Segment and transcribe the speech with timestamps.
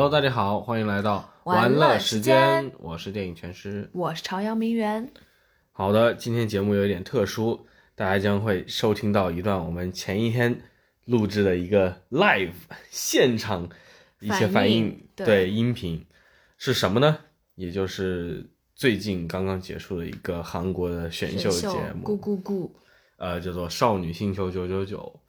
[0.00, 3.90] Hello，大家好，欢迎来到玩乐时时间我是电影全师。
[3.92, 5.12] 我是朝阳名媛。
[5.72, 10.58] 好的，今天节目有点特殊，大家将会收听到一段我们前一天
[11.04, 12.54] 录制的一个 live
[12.88, 13.68] 现场
[14.20, 16.06] 一些反应，对音频
[16.56, 17.18] 是什么呢？
[17.56, 22.70] 也就是最近刚刚结束的一个韩国的选秀节目，咕咕咕，
[23.18, 25.20] 呃，叫做《少女星球九九九》，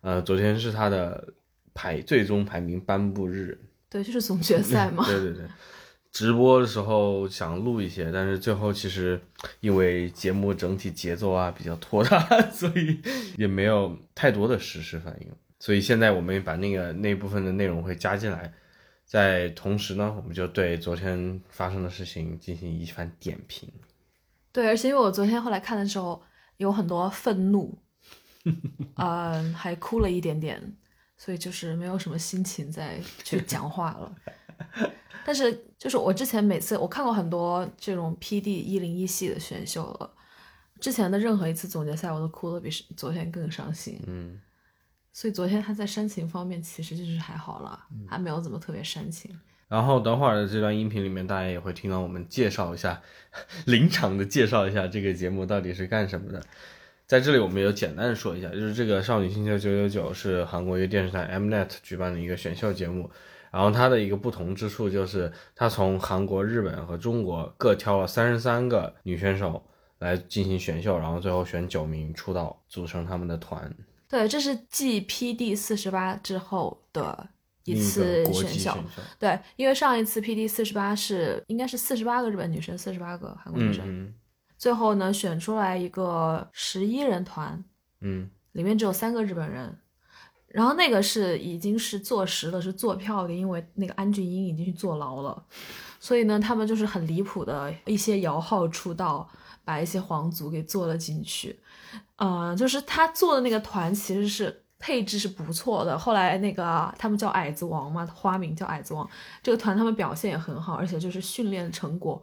[0.00, 1.34] 呃，昨天是它的
[1.74, 3.60] 排最终排名颁布日，
[3.94, 5.06] 对，就是总决赛嘛。
[5.06, 5.46] 对对对，
[6.10, 9.20] 直播的时候想录一些，但是最后其实
[9.60, 12.18] 因为节目整体节奏啊比较拖沓，
[12.50, 13.00] 所以
[13.38, 15.28] 也没有太多的实时反应。
[15.60, 18.52] 所以现在我们把那个那部分的内容会加进来，
[19.04, 23.72] 在同时呢，我们就对昨天发生的事情进行一番点评。
[24.50, 26.20] 对，而且因为我昨天后来看的时候
[26.56, 27.78] 有很多愤怒，
[28.98, 30.60] 嗯、还哭了一点点，
[31.24, 34.14] 所以就是没有什么心情再去讲话了。
[35.24, 40.10] 但是就是我之前每次我看过很多这种 PD 一零一系的选秀了，
[40.78, 43.98] 之前的任何一次总决赛我都哭的比昨天更伤心。
[44.06, 44.38] 嗯，
[45.14, 49.34] 所以昨天他在煽情方面其实就是还好了，嗯还没有怎么特别煽情。
[49.66, 53.00] 然后等会儿的这段音频里面，大家也会听到我们介绍一下，
[53.64, 56.44] 临场的介绍一下这个节目到底是干什么的。
[57.06, 63.10] 在这里，我们也简单的说一下，就是这个《少女星球九九九》是韩国一个电视台 Mnet 举办的一个选秀节目。
[63.50, 69.62] 然后它的一个不同之处就是，它从韩国、日本和中国各挑了三十三个女选手
[70.00, 73.72] 来进行选秀，然后最后选九名出道，组成他们的团。
[74.08, 77.28] 对，这是继 PD 四十八之后的
[77.64, 78.48] 一次选秀。
[78.48, 78.78] 选秀，
[79.20, 84.14] 对，因为上一次 PD 四十八是应该是四十八个日本女生，四十八个韩国女生，嗯嗯
[84.64, 87.62] 最后呢选出来一个十一人团，
[88.00, 89.78] 嗯，里面只有三个日本人。
[90.46, 95.44] 然后那个是已经是坐实了是坐票的，因为那个安俊英已经去坐牢了，
[96.00, 99.28] 所以呢，他们就是很离谱的一些摇号出道，
[99.66, 101.60] 把一些皇族给坐了进去。
[102.16, 105.98] 呃，就是他做的那个团其实是配置是不错的。
[105.98, 109.06] 后来那个他们叫矮子王嘛，花名叫矮子王，
[109.42, 112.22] 这个团他们表现也很好，而且就是训练成果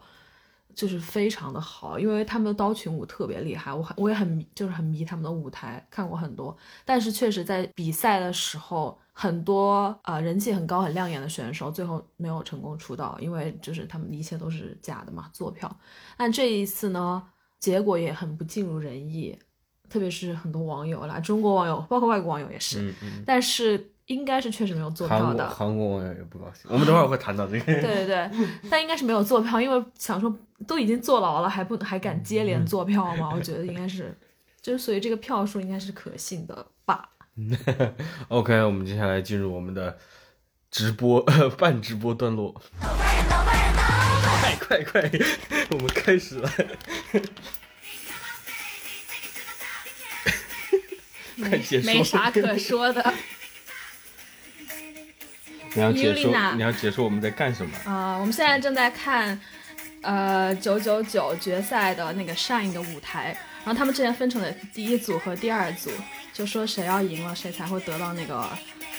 [0.76, 6.56] 就是非常的好，因为他们的刀群舞特别厉害，我很我也很迷，就是很迷他们的舞台，看过很多。
[6.86, 15.74] 但是确实在比赛的时候，很多呃人气很高、很亮眼的选手最后没有成功出道，因为就是他们一切都是假的嘛，坐票。
[16.18, 17.22] 但这一次呢，
[17.60, 19.38] 结果也很不尽如人意，
[19.90, 22.82] 特别是很多网友啦，中国网友，包括外国网友也是。
[22.82, 25.50] 嗯嗯，但是应该是确实没有坐票的。
[25.50, 27.66] 韩国网友也不高兴，我们等会儿会谈到这个。
[27.66, 28.30] 对对对，
[28.70, 30.34] 但应该是没有坐票，因为想说
[30.68, 33.32] 都已经坐牢了，还不还敢接连坐票吗？
[33.34, 34.18] 我觉得应该是，
[34.62, 37.10] 就是所以这个票数应该是可信的吧。
[38.28, 39.98] OK，我们接下来进入我们的
[40.70, 41.22] 直播
[41.58, 42.54] 半直播段落。
[44.60, 45.12] 快快快，
[45.72, 46.50] 我们开始了。
[51.42, 53.14] 快结束没啥可说的。
[55.74, 57.72] 你要结束你要结束我们在干什么？
[57.86, 59.40] 啊、我们现在正在看，
[60.02, 65.90] 呃，九九九决赛的那个 Shine 的舞台，然后他们之前分成了第一组和第二组，
[66.34, 68.50] 就说谁要赢了，谁才会得到那个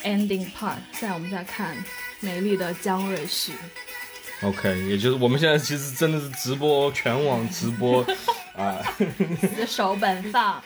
[0.05, 0.77] ending part。
[0.93, 1.77] 现在我们在看
[2.21, 3.53] 美丽的江瑞旭
[4.43, 8.03] ，OK，也就是我们现在其实真的是直播，全网直播
[8.57, 8.79] 啊。
[8.99, 10.63] 你的手本放。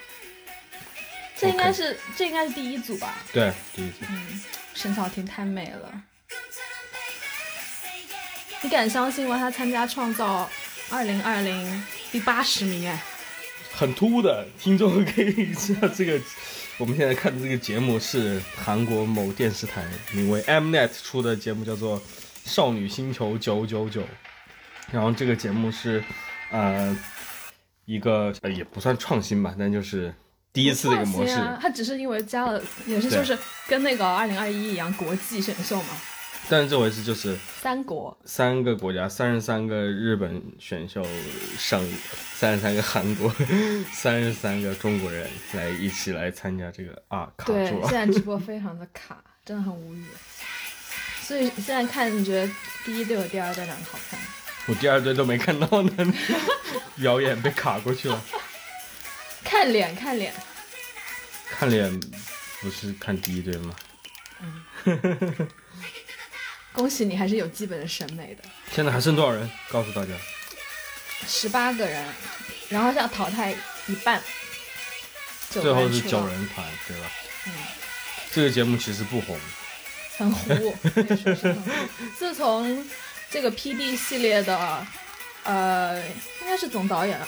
[1.38, 3.14] 这应该是这应该是第一组吧？
[3.30, 4.06] 对，第一次。
[4.76, 6.02] 沈小婷太美了，
[8.60, 9.38] 你敢相信吗？
[9.38, 10.48] 她参加创造
[10.90, 11.82] 二零二零
[12.12, 13.02] 第八十名哎，
[13.72, 16.20] 很突兀的，听众可以知道这个。
[16.78, 19.82] 我们现在看的这个节目是韩国某电视台
[20.12, 21.98] 名为 Mnet 出的节目，叫做
[22.44, 24.02] 《少女星球九九九》。
[24.92, 26.04] 然后这个节目是，
[26.50, 26.94] 呃，
[27.86, 30.14] 一个也不算创新吧，但就是
[30.56, 31.12] 第一次这个模式。
[31.12, 33.36] 不放心啊，它只是因为加了，也是就是
[33.68, 35.88] 跟那个二零二一一样国际选秀嘛，
[36.48, 41.04] 但是这回是就是三国三个国家，三十三个日本选秀
[41.58, 41.78] 上，
[42.34, 43.30] 三十三个韩国，
[43.92, 48.08] 三十三个中国人来一起来参加这个啊，卡对，住了现。
[48.08, 50.06] 在直播非常的卡，真的很无语。
[51.20, 52.50] 所以现在看，你觉得
[52.84, 54.18] 第一队和第二队哪个好看？
[54.68, 56.14] 我第二队都没看到呢，
[56.96, 58.18] 表演被卡过去了。
[59.48, 60.34] 看脸，看脸。
[61.48, 62.00] 看脸
[62.60, 63.74] 不是看第一队吗？
[66.72, 68.42] 恭喜你，还是有基本的审美的。
[68.72, 69.48] 现在还剩多少人？
[69.70, 70.12] 告诉大家。
[71.26, 72.06] 十八个人，
[72.68, 73.54] 然后要淘汰
[73.86, 74.22] 一半，
[75.48, 77.10] 最后是九人团，对吧？
[77.46, 77.52] 嗯，
[78.32, 79.38] 这个节目其实不红，
[80.18, 80.76] 很糊。
[82.18, 82.86] 自从
[83.30, 84.86] 这个 PD 系列的，
[85.44, 85.98] 呃，
[86.42, 87.26] 应该是总导演啊，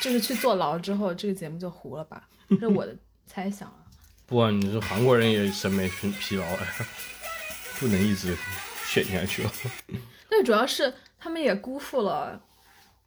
[0.00, 2.28] 就是去坐牢之后，这个节目就糊了吧？
[2.48, 2.94] 这是我的
[3.26, 3.74] 猜想啊。
[4.26, 6.66] 不啊，你说韩国人也审美疲疲劳了，
[7.80, 8.36] 不能一直
[8.86, 9.52] 选下去了。
[10.30, 12.40] 对，主要是他们也辜负了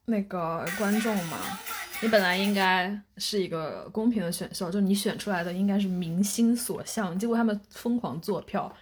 [0.05, 1.37] 那个观众嘛。
[2.01, 8.75] 你本来应该是一个公平的选秀，就你选出来的应该是民心所向，结果他们疯狂做票，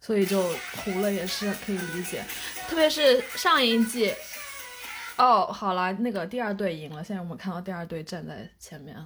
[0.00, 0.40] 所以就
[0.84, 2.24] 糊了，也是可以理解。
[2.68, 4.14] 特别是上一季，
[5.16, 8.96] 哦，好了，那个第二队赢了，现在我们看到第二队站在前面，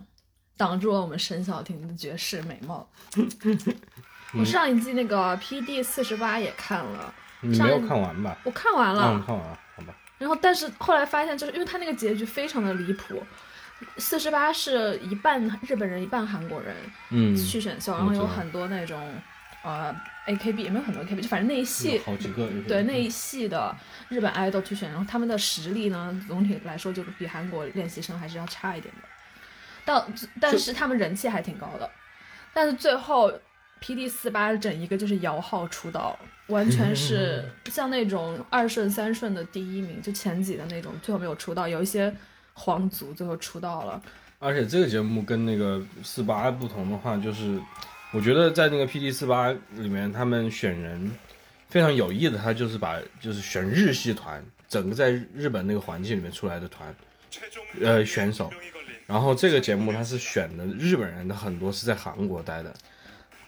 [0.57, 2.89] 挡住了我们沈小婷的绝世美貌。
[4.39, 8.37] 我上一季那个 PD 四十八也看了，你没有看完吧？
[8.45, 9.03] 我看完了。
[9.13, 9.97] 嗯，看完了，好吧。
[10.19, 13.23] 然后，但是后来发现，就是因为他那个结局非常的离谱。
[13.97, 16.77] 四十八是一半日本人，一半韩国人，
[17.09, 19.11] 嗯，去选秀，然后有很多那种，
[19.65, 19.91] 呃
[20.31, 23.77] ，AKB 也没有很多 AKB，就反正那一系好几个，对那一系的
[24.09, 29.09] 日本 idol 去选，然后他们的实力呢，总体来说就比韩国练习生还是要差一点的。
[29.85, 30.05] 但
[30.41, 31.91] 但是他们人气还挺高的，
[32.53, 33.33] 但是最后
[33.83, 36.19] PD 四八整一个就是摇号出道。
[36.49, 41.69] 完全是 像那种二顺三顺的第一名，就前几的那种，最后没有出道。
[41.69, 42.13] 有一些
[42.55, 44.03] 皇族最后出道了。
[44.41, 47.57] 而且这个节目跟那个四八不同的话，就是
[48.13, 51.11] 我觉得在那个 P D 四八里面，他们选人
[51.69, 56.95] 非常有意的，他就是把就是选日系团，整个在日本那个环境里面出来的团，
[57.81, 58.51] 呃选手。
[59.07, 62.75] 然后这个节目他是选的日本人的很多是在韩国待的。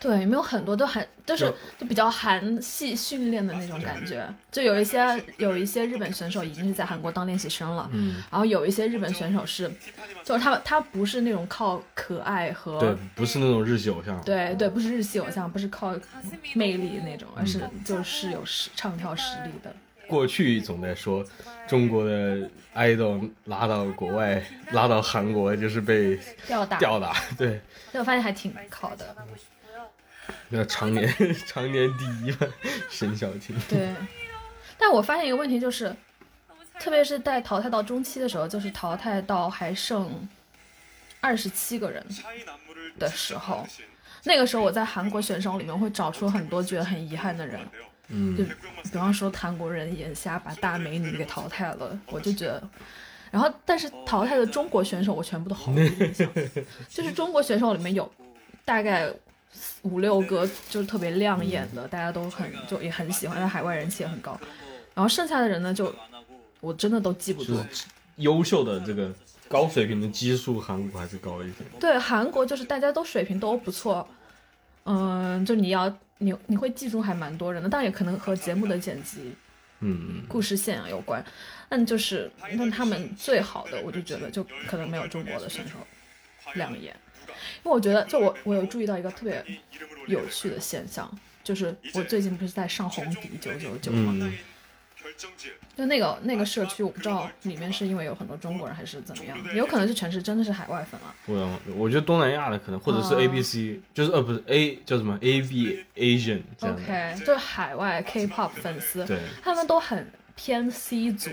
[0.03, 1.45] 对，没有很多都很都是
[1.79, 4.29] 就比较韩系训练的那种感觉。
[4.51, 4.99] 就有一些
[5.37, 9.71] 有一些日本选手已经是在韩国当练习生了，嗯，然后有一些日本选手是，
[10.25, 15.95] 就是他他不是那种靠可爱和对，不是那种日系偶像，对对，不是日系偶像，不是靠
[16.55, 19.73] 魅力那种，而是就是有实唱跳实力的。
[20.09, 21.25] 过去总在说
[21.69, 27.61] 中国的 idol 拉到国外，拉到韩国就是被吊打吊打，对，
[27.93, 29.17] 但我发现还挺靠的。
[30.55, 31.09] 那常年
[31.49, 32.47] 常年第一嘛，
[32.91, 33.57] 沈小婷。
[33.71, 33.95] 对，
[34.77, 35.95] 但我发现一个问题就是，
[36.79, 40.29] 特别是在淘汰到中期的时候，就是淘汰到还剩
[41.21, 42.05] 二十七个人
[42.99, 43.67] 的时候，
[44.25, 47.59] 那个时候我在韩国选手里面会找出很多觉得很遗憾的人，
[48.09, 52.63] 嗯，就比方说韩国人眼瞎把大美女给淘汰了，我就觉得，
[53.31, 56.29] 然后但是淘汰的中国选手我全部都毫无印象，
[56.91, 58.13] 就是中国选手里面有
[58.67, 59.11] 大概。
[59.83, 64.39] 五六个就是特别亮眼的，大家都很就也很喜欢，在海外人气也很高。
[64.95, 65.95] 然后剩下的人呢，就
[66.61, 67.57] 我真的都记不住。
[68.17, 69.11] 优秀的这个
[69.49, 71.69] 高水平的基数，韩国还是高一点。
[71.81, 74.07] 对，韩国就是大家都水平都不错，
[74.85, 79.35] 嗯，就你要你你会记住还蛮多人的，但也可能和节目的剪辑，
[79.81, 81.25] 嗯，故事线啊有关。
[81.69, 85.75] 但就是但他们最好的，我就觉得就可能没有中国的选手
[86.55, 86.95] 亮眼。
[87.65, 89.45] 因为我觉得，就我我有注意到一个特别
[90.07, 91.11] 有趣的现象，
[91.45, 94.31] 就是我最近不是在上红迪九九九吗？
[95.77, 101.15] 就那个那个社区，我不知道里面是因为有很多中国人还是怎么样，有可能是全是真的是海外粉啊。
[101.27, 106.41] 我我觉得东南亚的可能，或者是 A B C，就是呃不是 A 叫什么 A B Asian。
[106.61, 110.07] OK，就是海外 K-pop 粉丝，对，他们都很
[110.45, 111.31] 偏 C 组，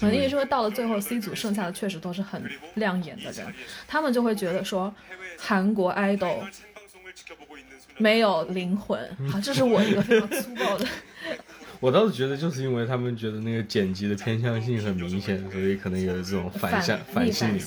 [0.00, 2.42] 可能因为说到了最后 C 组剩下的确实都是很
[2.76, 3.46] 亮眼的人，
[3.86, 4.92] 他们就会觉得说
[5.38, 6.38] 韩国 idol
[7.98, 8.98] 没有灵魂。
[9.30, 10.86] 好，这是我一个非常粗暴的。
[11.78, 17.62] 我倒是觉得，就是因为他们觉得那个剪辑的偏向性很明显，所以可能有这种反向反心理。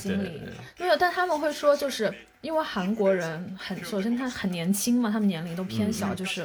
[0.78, 6.44] 没有，但他们会说，就是因为韩国人很，首先他很年轻嘛，他们年龄都偏小，就是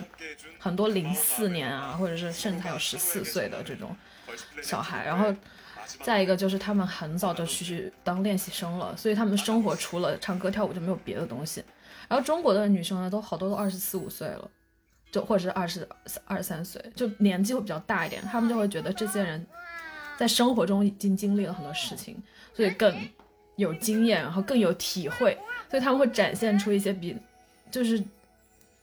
[0.60, 3.96] 很多零四年啊，或者是甚至还有十四岁的这种
[4.62, 5.06] 小孩。
[5.06, 5.34] 然后
[6.02, 11.64] 再一个就是他们很早就去当练习生了，所以他们生活除了唱歌跳舞就没有别的东西。
[12.08, 14.50] 然后中国的女生呢，都好多都二十四五岁了。
[15.12, 15.86] 就或者是二十
[16.24, 19.46] 二三岁，就年纪会比较大一点，他们就会觉得这些人
[20.16, 22.16] 在生活中已经经历了很多事情，
[22.54, 22.96] 所以更
[23.58, 25.38] 有经验，然后更有体会，
[25.70, 27.14] 所以他们会展现出一些比
[27.70, 28.02] 就是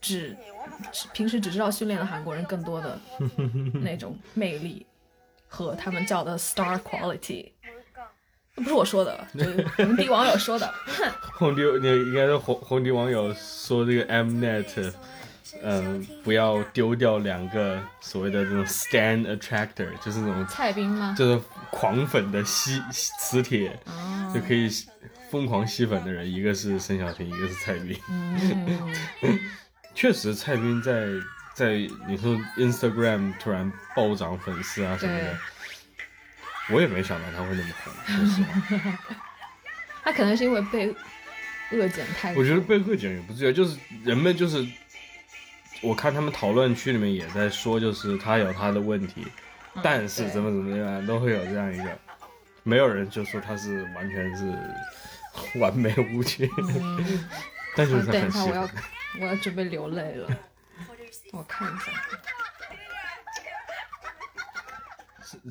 [0.03, 0.37] 只
[1.15, 3.01] 平时只知道训练的韩国人更多的
[3.83, 4.85] 那种魅力
[5.49, 7.51] 和他们叫的 star quality，
[8.55, 9.27] 不是我说的，
[9.77, 10.73] 红迪网友说的。
[11.35, 14.93] 红迪，你应该是红红迪网友说这个 Mnet。
[15.63, 21.15] 嗯，不要丢掉两个所谓的这种 stand attractor，就是那种蔡斌吗？
[21.19, 21.41] 就是
[21.71, 22.81] 狂粉的吸
[23.19, 23.81] 磁铁，
[24.33, 24.69] 就可以
[25.31, 27.99] 疯狂吸粉的人，一个是申小婷，一个是蔡斌。
[29.95, 31.07] 确实，蔡斌在
[31.59, 31.73] 在
[32.07, 35.37] 你说 Instagram 突然暴涨粉丝啊什么的，
[36.71, 38.99] 我也没想到他会那么红，说实话。
[40.05, 40.95] 他可能是因为被
[41.73, 42.41] 恶剪太多。
[42.41, 44.65] 我觉得被恶剪也不至于，就是人们就是，
[45.83, 49.27] 我看他们讨论区里面也在说，就是他有他的问题，
[49.75, 51.99] 嗯但是怎么怎么样都会有这样一个，
[52.63, 54.57] 没有人就说他是完全是
[55.59, 56.49] 完美无缺，
[57.75, 58.71] 但就是好，嗯等一下，很喜我要欢。
[59.21, 60.29] 我要准备流泪了。
[61.33, 61.93] 我看一下，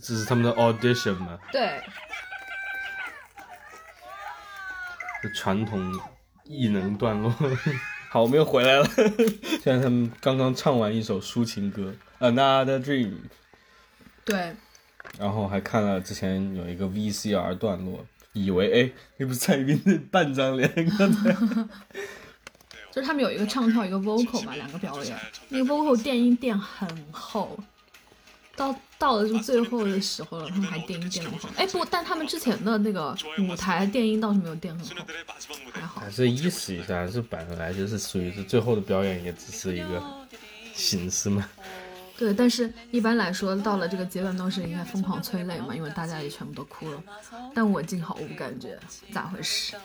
[0.02, 1.82] 这是他们的 audition 吗，对，
[5.22, 5.94] 就传统
[6.44, 7.34] 异能段落。
[8.10, 8.86] 好，我们又回来了。
[9.62, 11.94] 现在他们刚刚唱完一首抒情歌
[12.34, 13.12] 《Another Dream》，
[14.26, 14.56] 对，
[15.20, 20.68] 然后还看了之前有一个 VCR 段落，以为哎，那不是蔡依林的半张脸？
[20.98, 21.36] 刚 才
[22.98, 25.16] 就是他们有一个唱跳，一个 vocal 吧，两个表演。
[25.50, 27.56] 那个 vocal 电音垫很厚，
[28.56, 31.48] 到到了就最后的时候了，他们还电音垫那么厚。
[31.58, 33.16] 哎，不，但他们之前的那个
[33.48, 35.06] 舞台电音倒是没有垫很厚，
[35.72, 36.10] 还好还。
[36.10, 40.04] 是意思一下，这本来就是属于是最后的表演，也只是一个
[40.74, 41.48] 形式嘛。
[42.18, 47.04] 对，但是一般来说，到了这个阶段都是应该疯狂催泪嘛，因为大家也全部都哭了。
[47.54, 48.76] 但我竟毫无感觉，
[49.14, 49.76] 咋回事？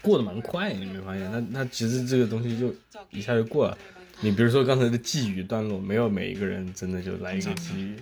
[0.00, 1.30] 过得蛮快，你没发现？
[1.30, 2.74] 那那其实这个东西就
[3.10, 3.76] 一下就过了。
[4.20, 7.96] 你比如说刚才的寄语段落，没有每一个人真的就来一个寄语。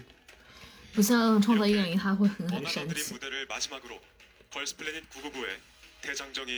[0.94, 3.18] 不像创造一零，他会狠狠煽情。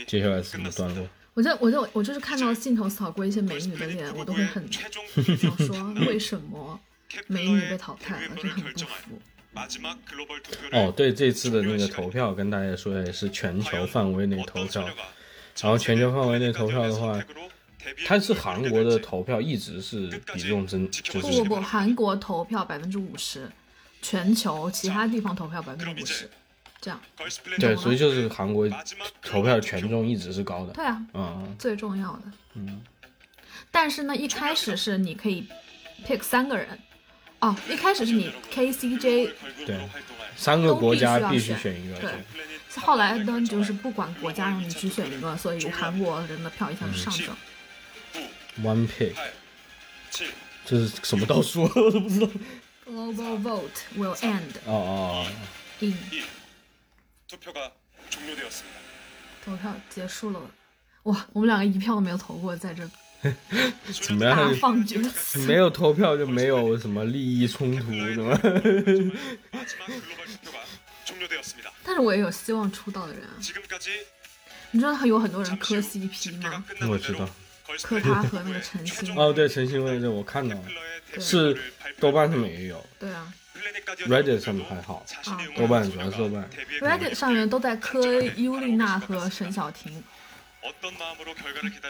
[0.07, 1.07] 接下来是什么段落？
[1.33, 4.89] 我就我就我就是看到镜头扫过一些美女的脸，我都会很想
[5.57, 6.79] 说为什么
[7.27, 9.21] 美女被淘汰了，就很不服。
[10.71, 14.87] 哦对这次的那个投票跟大家说一下是全球范围内投票。
[15.61, 17.19] 然后全球范围内投票的话
[18.05, 23.49] 它是韩国的投票一直是比重增就是不不不韩国投票百分之五十
[24.01, 26.29] 全球其他地方投票百分之五十
[26.79, 26.99] 这样。
[27.57, 28.69] 对所以就是韩国
[29.21, 30.73] 投票权重一直是高的。
[30.73, 31.55] 对啊嗯。
[31.57, 32.23] 最重要的。
[32.53, 32.81] 嗯。
[33.71, 35.47] 但是呢一开始是你可以
[36.05, 36.79] pick 三个人
[37.39, 39.33] 哦，一开始是你 K C J，
[39.65, 39.79] 对，
[40.35, 41.95] 三个国家必须选一个。
[41.99, 42.11] 对，
[42.81, 47.33] 后来呢，就是不管国家让你只选一个，所以韩国人的票一下就上升。
[48.61, 49.13] One pick，
[50.65, 51.63] 这是什么倒数？
[51.73, 52.27] 我都不知道。
[52.85, 54.57] Global vote will end。
[54.65, 55.27] 哦哦。
[55.79, 55.95] In。
[59.45, 60.41] 投票结束了，
[61.03, 62.83] 哇，我们两个一票都没有投过，在这。
[64.01, 64.55] 怎么样？
[64.57, 65.39] 放厥词？
[65.39, 68.39] 没有投票就没有什么利益冲突，是吗？
[71.83, 73.35] 但是我也有希望出道的人、啊。
[74.71, 76.63] 你知道他有很多人磕 CP 吗？
[76.87, 77.27] 我知道，
[77.81, 79.15] 磕他和那个陈星。
[79.17, 80.63] 哦，对，陈星我也是我看到了，
[81.19, 81.57] 是
[81.99, 82.85] 豆瓣上面也有。
[82.99, 83.33] 对啊。
[84.07, 85.05] Reddit 上面还好，
[85.57, 86.49] 豆瓣主要是豆瓣。
[86.79, 90.01] Reddit 上面都在磕尤丽娜和沈小婷。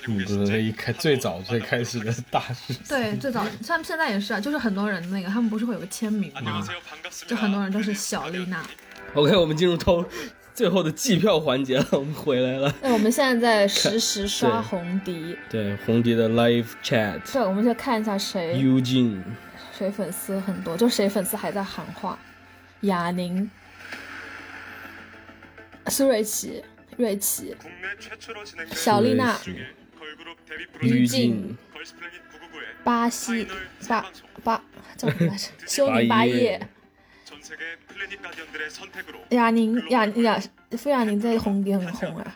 [0.05, 6.65] 谷歌的一开最早最开始的大事，对，最早像现在也是啊，就是很多人那个他们不是会有个签名吗？
[7.27, 8.63] 就很多人都是小丽娜。
[9.15, 10.05] OK，我们进入到
[10.53, 12.73] 最后的计票环节了，我们回来了。
[12.81, 19.23] 那我们现在在实时刷红迪，对,红迪的 live chat，对，我们就看一下谁，Eugene，
[19.77, 22.17] 谁粉丝很多，就谁粉丝还在喊话，
[22.81, 23.49] 雅宁，
[25.87, 26.63] 苏瑞奇。
[26.99, 27.55] 瑞奇、
[28.71, 29.39] 小丽娜、
[30.81, 31.57] 于静、
[32.83, 33.47] 巴西
[33.87, 34.11] 巴
[34.43, 34.61] 巴
[34.97, 35.47] 叫什么来着？
[35.65, 36.59] 休宁巴叶。
[39.29, 42.35] 亚宁亚亚傅亚宁在红也很红啊。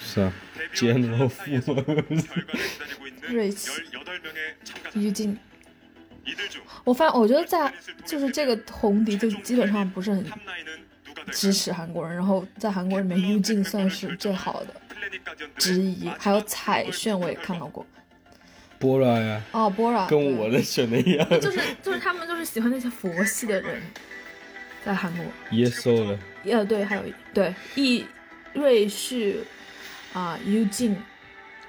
[0.00, 0.32] 是啊，
[0.74, 1.44] 杰罗夫、
[3.28, 3.70] 瑞奇、
[4.94, 5.38] 于静。
[6.82, 7.72] 我发，我觉得在
[8.04, 10.24] 就是这个红迪就基本上不是很
[11.32, 14.74] 支持韩国人，然后在韩国里面，Ujin 算是最好的
[15.56, 17.84] 之一，还有彩炫，我也看到过。
[18.78, 21.28] Bora 呀，啊，Bora，跟我的选的一样。
[21.40, 23.80] 就是就是他们就是喜欢那些佛系的人，
[24.84, 25.24] 在韩国。
[25.52, 28.04] 耶稣的，呃，对，还有对易
[28.52, 29.40] 瑞旭
[30.12, 30.96] 啊，Ujin，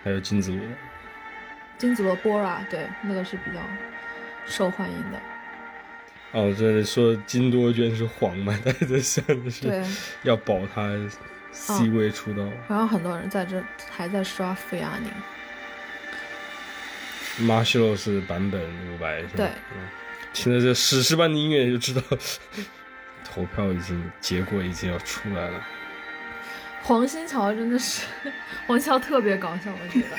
[0.04, 0.62] 还有金子罗，
[1.78, 3.62] 金子罗 Bora，对，那个是比较
[4.46, 5.20] 受欢迎的。
[6.34, 9.84] 哦，这里说金多娟是黄嘛， 大家在想的是对，
[10.24, 10.92] 要保她
[11.52, 12.44] C 位出道。
[12.68, 15.10] 然后很多人在这还在刷傅亚宁。
[17.48, 19.34] Marshall 是版本五百，是吧？
[19.38, 19.88] 对嗯，
[20.34, 22.02] 听着这史诗般的音乐就知道，
[23.24, 25.64] 投票已经结果已经要出来了。
[26.84, 28.02] 黄新桥真的是，
[28.66, 30.18] 黄新桥特别搞笑，我觉得。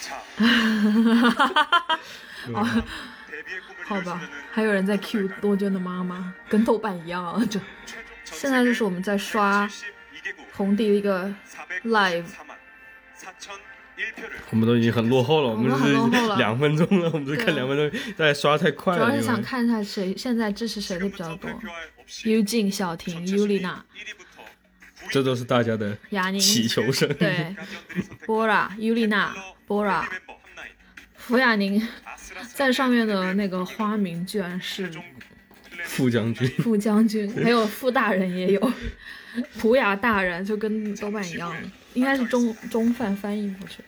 [0.00, 0.14] 자
[3.86, 7.42] 好吧，还有人在 Q 多娟的妈妈，跟豆瓣一样啊！
[7.48, 7.60] 这
[8.24, 9.68] 现在就是我们在刷
[10.52, 11.32] 红迪的一个
[11.84, 12.24] live，
[14.50, 19.04] 我们都已经很落后了，我们很落后了是两分钟了，我们是看两分钟，大家刷太快了。
[19.04, 21.50] 主要是想看一下谁现在支持谁的比较多。
[22.24, 23.84] 幽静、小婷、尤丽娜、
[25.10, 25.96] 这都是大家的
[26.38, 27.06] 祈求声。
[27.14, 27.54] 对，
[28.26, 29.34] 波拉、尤丽娜、
[29.66, 30.08] 波拉、
[31.26, 31.80] 福雅宁，
[32.52, 34.92] 在上面的那个花名居然是
[35.82, 38.72] 副将军，副将军，还有副大人也有，
[39.58, 41.56] 普雅大人就跟豆瓣一样，
[41.94, 43.82] 应该是中中饭翻译过去。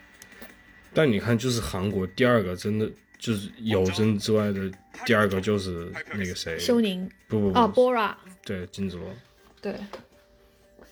[0.95, 4.73] 但你看，就是韩国第二个真的就是有真之外的
[5.05, 7.07] 第二个就是那个谁，修宁。
[7.29, 8.17] 不不不，啊，波拉，
[8.47, 9.15] 对金子罗，
[9.61, 9.75] 对，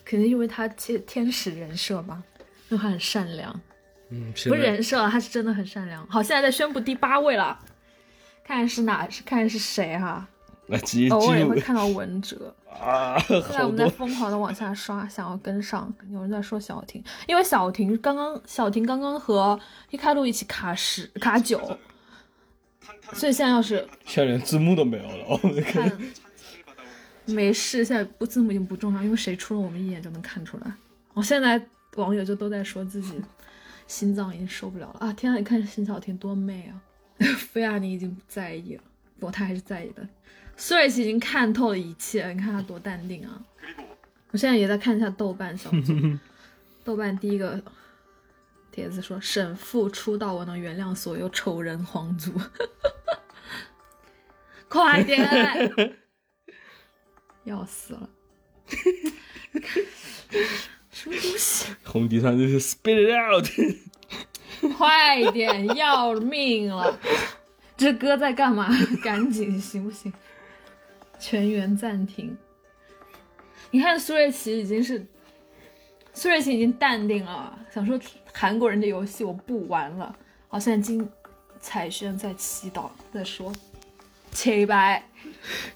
[0.04, 2.22] 可能因为他天天使人设吧，
[2.68, 3.58] 因为他很善良，
[4.10, 6.06] 嗯，不是人设，他是真的很善良。
[6.08, 7.58] 好，现在在宣布第八位了，
[8.44, 10.26] 看看是哪，看看是谁哈。
[11.10, 12.54] 偶尔也会看到文哲。
[12.70, 15.92] 啊，现在我们在疯狂的往下刷，想要跟上。
[16.10, 19.58] 有人在说小婷，因为小婷刚刚小婷刚刚和
[19.90, 21.60] 一开路一起卡十卡九，
[23.12, 25.98] 所以现在要是现在连字幕都没有了，我们看看
[27.26, 30.72] 没事，现在不字幕已经不重要，因为谁出了我们一眼就能看出来。
[31.12, 31.62] 我现在
[31.96, 33.22] 网友就都在说自己
[33.86, 35.12] 心脏已经受不了了啊！
[35.12, 36.80] 天啊，你看辛晓婷多美啊！
[37.36, 38.82] 菲亚你已经不在意了，
[39.18, 40.08] 不过她还是在意的。
[40.56, 43.42] 苏瑞奇已经看透了一切，你看他多淡定啊！
[44.30, 45.92] 我现在也在看一下豆瓣小组，
[46.84, 47.62] 豆瓣第一个
[48.72, 52.32] 帖子说：“沈父出道，我能原谅所有丑人皇族。
[54.68, 55.96] ”快点！
[57.44, 58.10] 要死了！
[61.04, 61.66] 什么东西？
[61.84, 63.46] 红迪上就是 spit it out，
[64.78, 65.66] 快点！
[65.76, 66.98] 要命了！
[67.76, 68.70] 这歌在干嘛？
[69.04, 70.12] 赶紧行不行？
[71.18, 72.36] 全员暂停。
[73.70, 75.04] 你看苏瑞奇已经是，
[76.12, 78.00] 苏瑞奇已经淡定了，想说
[78.32, 80.14] 韩国人的游戏我不玩了。
[80.48, 81.06] 好，现在金
[81.60, 83.52] 彩轩在祈祷，在说
[84.32, 85.02] 切白。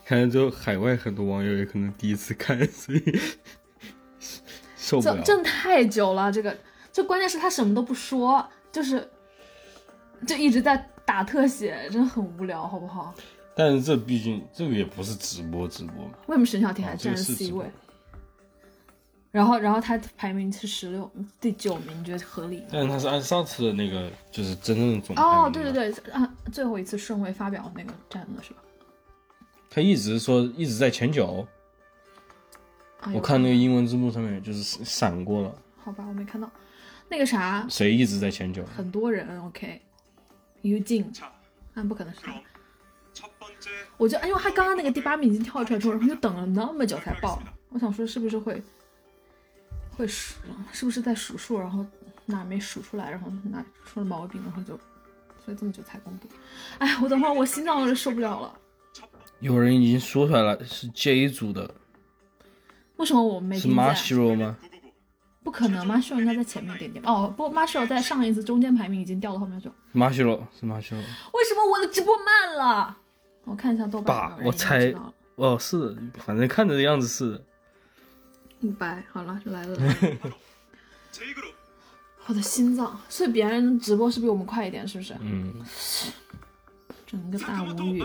[0.04, 3.18] 看来就海外很多网友也可能第一次看，所以
[4.88, 5.22] 受不了。
[5.24, 6.56] 这这太久了，这个
[6.92, 9.08] 就关键是他什么都不说，就是
[10.26, 13.14] 就一直在打特写，真的很无聊，好不好？
[13.54, 17.66] 但是这毕竟这个也不是直播直播嘛，为什么沈小婷还哦这占 C 位？
[19.30, 22.64] 然后，然后他排名是十六，第九名，你觉得合理？
[22.72, 28.60] 但是他是按上次的那个就是真正的总哦，嘛对对，对，啊，最后一次顺位发表那个占的是吧？
[29.68, 31.46] 他一直说一直在前九，
[33.14, 35.54] 我看那个英文字幕上面就是闪过了。
[35.76, 36.50] 好吧，我没看到。
[37.08, 38.62] 那个啥，谁一直在前九？
[38.76, 39.80] 很多人，OK。
[40.62, 41.10] 于静，
[41.72, 42.34] 那不可能是他。
[43.96, 47.40] 我就哎呦，他刚刚那个第八名已经跳出来之后，然后就等了那么久才报。
[47.70, 48.62] 我想说是不是会
[49.96, 50.34] 会数，
[50.72, 51.86] 是不是在数数，然后
[52.26, 54.78] 哪没数出来，然后哪出了毛病，然后就
[55.44, 56.28] 所以这么久才公布。
[56.78, 58.58] 哎，我等会儿我心脏就受不了了。
[59.40, 61.72] 有人已经说出来了，是 J 组的。
[62.98, 63.70] 为什么我没听见？
[63.72, 64.56] 是 m a r s h 吗？
[65.42, 67.02] 不可能 m a r s h 应该在前面点点。
[67.04, 69.74] 哦，不 m a r s h 在上一次中间排名已经掉到后面去了。
[69.92, 70.28] m a r s h
[70.60, 71.00] 是 m a r s h
[71.32, 72.96] 为什么我的直播慢了？
[73.44, 74.36] 我看一下豆瓣。
[74.44, 74.94] 我猜，
[75.36, 77.42] 哦，是，反正看着的样子是。
[78.60, 79.78] 五百，好了，来了。
[82.26, 85.14] 我的心脏，所以别人直播是比我们快一点，是不是？
[85.20, 85.54] 嗯。
[87.06, 88.04] 整个大无语。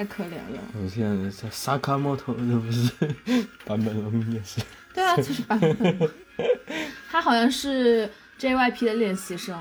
[0.00, 0.62] 太可怜了。
[0.82, 2.90] 我现在在沙卡莫托那不是
[3.66, 4.58] 版本龙应是
[4.94, 6.10] 对啊就是版本。
[7.10, 9.58] 他好像是 jyp 的练习生。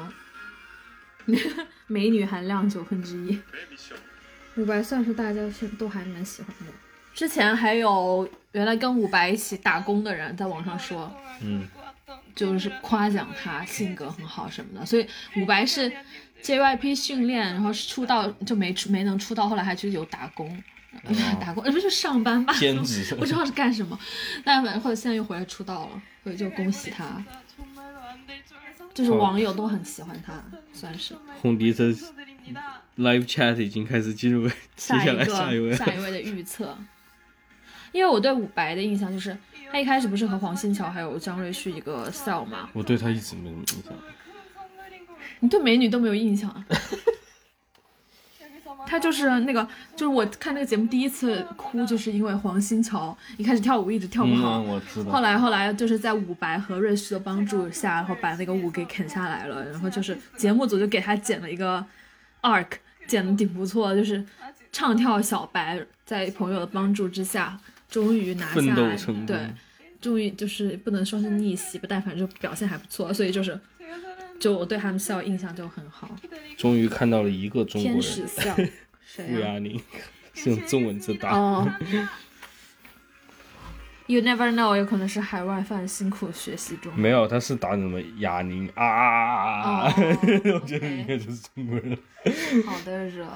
[1.88, 3.38] 美女含量九分之一。
[4.56, 5.42] 五白算是大家
[5.78, 6.72] 都还蛮喜欢的。
[7.14, 11.68] 之前还有原来跟五白一起打工的人在网上说嗯。
[12.34, 14.86] 就是夸奖他性格很好什么的。
[14.86, 15.92] 所以五白是
[16.44, 20.64] JYP 训练，然后出道就没出没能出道，后来还去有打工，
[21.40, 23.14] 打工呃不是上班吧，兼职。
[23.16, 23.98] 不知道是干什么，
[24.44, 27.24] 但反正后来现在又回来出道了，所以就恭喜他，
[28.94, 30.42] 就是网友都很喜欢他，
[30.74, 31.16] 算是。
[31.42, 31.86] 红迪这
[32.98, 36.78] live chat 已经开始进入接下来下一位，下一位的预测。
[37.92, 39.36] 因为我对伍佰的印象就是，
[39.72, 43.94] 他一开始不是和黄新乔还有张瑞旭一个 cell 嘛，我对他一直没什么印象。
[45.40, 46.66] 你对美女都没有印象啊？
[48.88, 55.12] 他 就是那个，就是我看那个节目第一次哭，就是因为黄新桥一开始跳舞一直跳不好，嗯，我知道。
[55.12, 61.86] 后来后来就是在伍佰和瑞旭的帮助下，然后把那个舞给啃下来了，然后就是节目组就给他剪了一个
[62.42, 62.72] arc，
[63.06, 64.26] 剪的挺不错，就是
[64.72, 68.98] 唱跳小白在朋友的帮助之下，终于拿下来，
[69.28, 69.38] 对，
[70.02, 73.60] 终于就是不能说是逆袭吧，但反正就表现还不错，所以就是
[74.40, 76.10] 就我对他们笑印象就很好。
[76.58, 78.56] 终于看到了一个中国人天使人， 笑，
[79.06, 79.82] 谁傅呀、亚宁，
[80.34, 81.38] 是用中文字打。
[81.38, 81.68] 哦
[84.08, 86.92] ，You never know，有可能是海外饭辛苦学习中。
[86.96, 89.94] 没有，他是打什么哑铃啊啊啊啊
[90.56, 91.98] 我觉得应该就是中国人。
[92.66, 93.28] 好的热。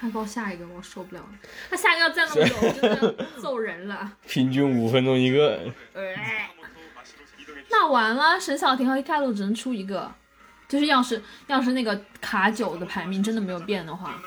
[0.00, 1.28] 还报下一个，我受不了了。
[1.68, 4.12] 他下一个要站那么久，我真的揍人了。
[4.28, 5.60] 平均五分钟一个，
[7.70, 10.12] 那完了，沈小婷和伊卡路只能出一个，
[10.68, 14.20] 就是要是要是那个卡九的排名真的没有变的话，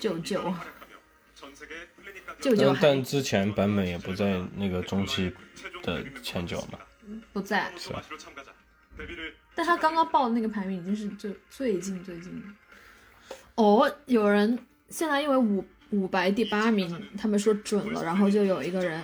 [0.00, 0.54] 舅舅
[2.40, 5.32] 舅舅但之前版本也不在那个中期
[5.82, 6.78] 的前九嘛。
[7.32, 7.72] 不在，啊
[9.54, 12.46] 但他刚刚报的那个排名已经是最最近最近的。
[13.54, 14.58] 哦，有人
[14.90, 19.02] 现在因为五五白第八名，他们说准了，然后就有一个人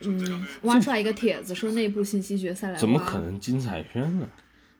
[0.00, 3.18] 嗯挖出来一个帖子说内部信息决赛来怎么可？
[3.18, 4.26] 能金彩轩呢？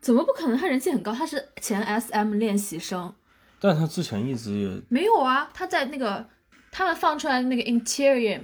[0.01, 0.57] 怎么不可能？
[0.57, 3.13] 他人气很高，他是前 SM 练习生。
[3.61, 6.25] 但他之前一直也没有啊，他在那个
[6.71, 8.41] 他们放出来的那个 Interior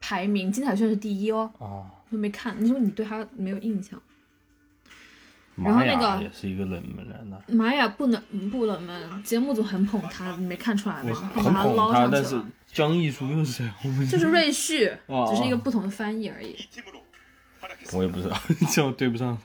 [0.00, 1.50] 排名，金彩炫是第一哦。
[1.58, 4.00] 哦，都没看，你说你对他没有印象？
[5.56, 7.38] 然后那个雅也是一个冷门人呐。
[7.48, 11.30] 玛雅不冷不冷门，节目组很捧他，你没看出来我吗？
[11.34, 13.70] 很捧他，捞上但是江一书又是谁？
[13.84, 16.54] 我们就是瑞旭， 哦只是一个不同的翻译而已。
[17.92, 18.36] 我也不知道，
[18.72, 19.36] 这我对不上。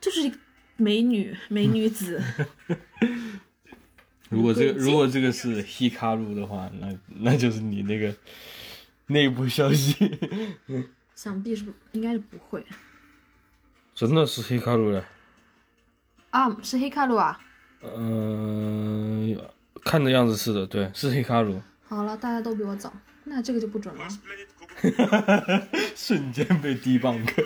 [0.00, 0.36] 就是一个
[0.76, 2.20] 美女美女子，
[4.28, 8.12] 如果这个如果这个是 Hikaru 的话，那那就是你那个
[9.06, 10.18] 内部消息，
[11.14, 12.64] 想必是不应该是不会
[13.94, 15.04] 真的是 Hikaru 的。
[16.30, 17.38] 啊，是黑卡路啊。
[17.82, 19.38] 嗯、
[19.84, 21.60] 看的样子是的，对，是黑卡鲁。
[21.86, 22.92] 好了，大家都比我早，
[23.24, 24.08] 那这个就不准了。
[25.94, 27.42] 瞬间被低棒克。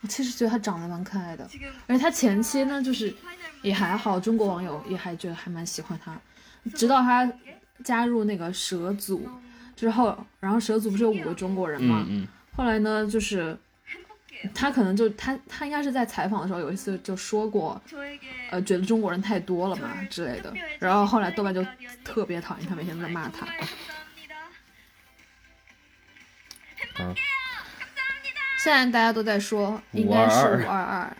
[0.00, 1.48] 我其实觉得他长得蛮可爱的，
[1.86, 3.14] 而且他前期呢，就是
[3.62, 6.20] 也还好，中国网友也还觉得还蛮喜欢他，
[6.74, 7.32] 直到他
[7.84, 9.28] 加入那个蛇组
[9.76, 13.56] 之后，然后蛇组不是有五个中国人嘛，嗯嗯，后来呢，就是
[14.54, 17.80] 他可能就他他应该是在采访的时候有一次就说过，
[18.50, 21.64] 呃，觉得中国人太多了嘛之类的，然后后来豆瓣就
[22.04, 23.46] 特别讨厌他，每天都在骂他。
[27.02, 27.14] 啊
[28.62, 31.16] 现在大家都在说应该是五二二。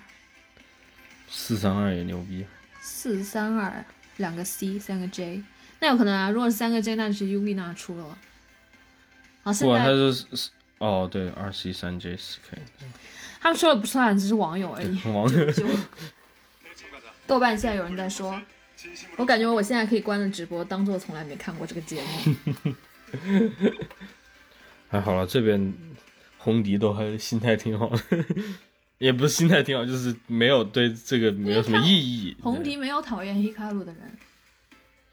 [1.28, 2.46] 四三二也牛逼。
[2.80, 3.84] 四三二，
[4.18, 5.42] 两个 C，三个 J，
[5.80, 6.30] 那有可能啊。
[6.30, 8.16] 如果是三个 J，那就是 U V 那出了。
[9.42, 9.86] 好，现在
[10.82, 12.58] 哦，对，二 C 三 J 四 K
[13.40, 14.98] 他们说的不算，只是网友而已。
[15.08, 15.46] 网友
[17.24, 18.36] 豆瓣现在有人在说，
[19.16, 22.34] 我感觉我现在可以关了直播，当做从来没看过这个节目。
[24.90, 25.72] 还好了，这边
[26.36, 28.02] 红迪都还心态挺好的，
[28.98, 32.36] 也不是心态挺好，就是没有对这个没有什么意义。
[32.42, 34.18] 红迪没有讨厌 Hikaru 的人，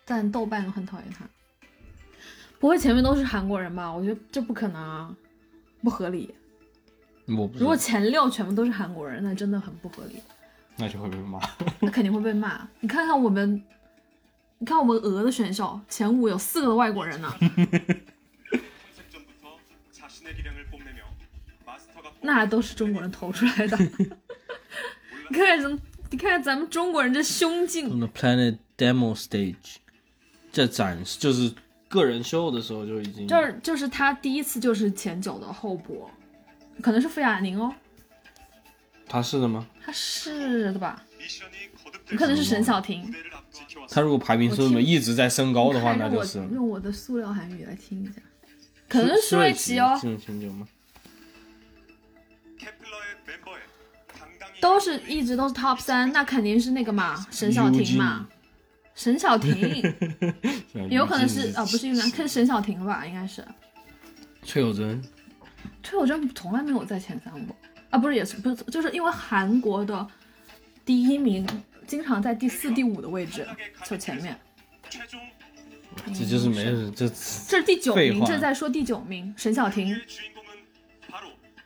[0.03, 1.25] 但豆瓣很讨厌他。
[2.59, 3.93] 不会前面都是韩国人吧？
[3.93, 5.15] 我觉得这不可能啊，
[5.83, 6.33] 不合理。
[7.27, 10.21] 我不如果前六全部都是韩国人，那真的很不合理。
[10.77, 11.39] 那就会被骂。
[11.81, 12.67] 那肯定会被骂。
[12.79, 13.63] 你看看我们，
[14.57, 17.33] 你看我们俄的选手前五有四个外国人呢。
[22.21, 23.77] 那都是中国人投出来的。
[25.29, 27.87] 你看看咱，你看看咱们中国人这胸襟。
[27.87, 29.77] On the planet demo stage，
[30.51, 31.53] 在展示就是
[31.89, 36.07] 个人秀的时候就已经，就是就是他第一次就是前九的后补，
[36.81, 37.73] 可能是傅雅宁哦。
[39.07, 39.67] 他是的吗？
[39.83, 41.03] 他是的吧，
[42.15, 43.11] 可能是沈小婷。
[43.89, 48.21] 他如果排名是这么一直在升高的话，那就是用我的塑料韩语来听一下。
[48.87, 49.99] 可能是舒琪哦。
[54.61, 58.27] 都是一直都是 top 三那肯定是那个嘛，沈小婷嘛。
[58.99, 59.81] 沈小婷，
[60.91, 63.05] 有可能是啊、不是应该，是沈小婷吧？
[63.05, 63.41] 应该是。
[64.43, 65.01] 崔有贞。
[65.81, 67.55] 崔有贞从来没有在前三过
[67.91, 70.05] 啊，不是也是不是，就是因为韩国的
[70.83, 71.47] 第一名
[71.87, 73.47] 经常在第四、第五的位置，
[73.85, 74.37] 就前面。
[76.13, 79.97] 这就是没人，这这是第九名，这在说第九名，沈小婷。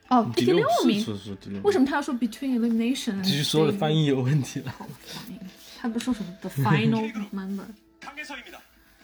[0.09, 1.03] 哦，第六名，
[1.63, 3.19] 为什么他要说 between elimination？
[3.23, 4.75] 继续说的翻译有问题了。
[5.83, 7.65] 他不说什么，the final moment。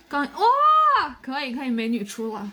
[0.08, 2.50] 刚，哇，可以可以，美女出了。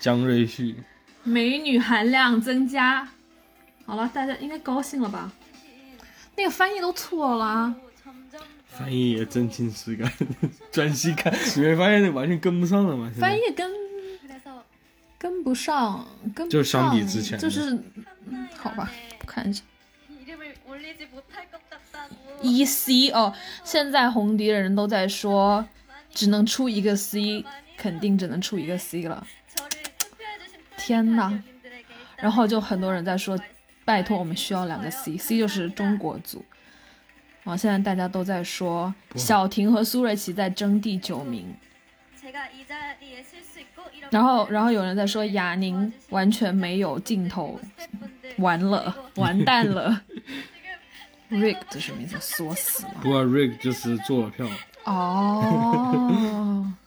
[0.00, 0.76] 江瑞旭，
[1.24, 3.06] 美女含量增加。
[3.84, 5.30] 好了，大家应该高兴了吧？
[6.36, 7.74] 那个翻译都错了。
[8.66, 10.10] 翻译也真情实感，
[10.72, 11.30] 专心看。
[11.54, 13.12] 你没发现那完全跟不上了吗？
[13.20, 13.70] 翻译跟
[15.18, 16.48] 跟不上，跟。
[16.48, 17.38] 就相比之前。
[17.38, 17.78] 就是，
[18.56, 18.90] 好吧，
[19.26, 19.62] 看一下。
[20.66, 21.22] 我链接不。
[22.44, 25.66] EC 哦，现在红迪的人都在说
[26.12, 27.44] 只能出一个 C，
[27.76, 29.26] 肯定只能出一个 C 了。
[30.76, 31.42] 天呐，
[32.16, 33.38] 然后就很多人在说，
[33.84, 36.44] 拜托我们需要两个 CC 就是中国组。
[37.44, 41.54] 啊，现在大家都在说，小婷和苏瑞琪在争第九名。
[44.10, 47.58] 然后然后有人在说，雅宁完全没有镜头。
[48.38, 50.02] 完了，完蛋了。
[51.30, 52.18] rigged 什么意思？
[52.20, 52.94] 锁死吗？
[53.02, 54.46] 不，rig 就是做了票。
[54.84, 56.72] 哦。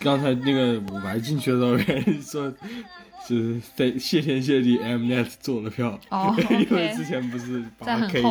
[0.00, 2.50] 刚才那个五白进去的时候，别人说
[3.26, 5.98] 就是在谢天谢地，Mnet 做了票。
[6.10, 8.22] 哦、 因为之前不是八 K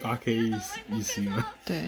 [0.00, 1.46] 八 K 一一吗？
[1.64, 1.82] 对，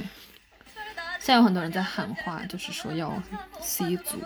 [1.19, 3.21] 现在有很多人在喊话，就是说要
[3.61, 4.21] C 组。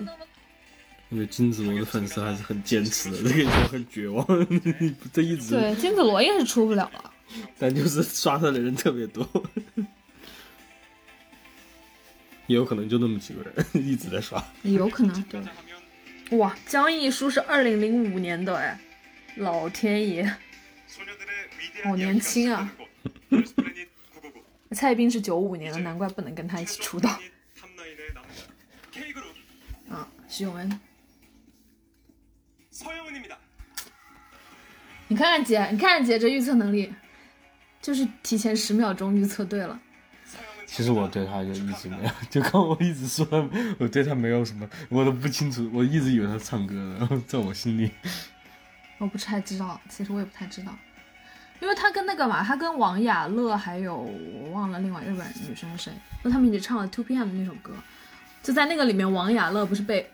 [1.14, 4.26] 我觉得金子罗的粉丝还是很坚持的，这个就很绝望，
[5.14, 7.12] 这一直对金子罗也是出不了了，
[7.56, 9.24] 但就是刷他的人特别多，
[12.48, 15.40] 也有可能就那么几个人一直在刷，有可能对，
[16.36, 18.76] 哇，江一书是二零零五年的哎，
[19.36, 20.28] 老天爷，
[21.84, 22.72] 好年轻啊，
[24.74, 27.08] 蔡斌是九五年的，难怪不能跟他一起出道，
[29.88, 30.80] 啊，徐永恩。
[35.06, 36.92] 你看看姐你看看姐这预测能力
[37.80, 39.78] 就是提前十秒钟预测对了。
[40.66, 43.24] 其实我对他就一直没有 就跟我一直说
[43.78, 47.92] 我对他没有什么我都不清楚我一直以为他唱歌呢在我心里。
[48.98, 50.76] 我不太知道其实我也不太知道
[51.60, 55.92] 因为他跟那个嘛他跟王雅乐还有我忘了另外日本女生是谁
[56.24, 57.72] 那他们一起唱了 two pm 那首歌
[58.42, 60.10] 就在那个里面王雅乐不是被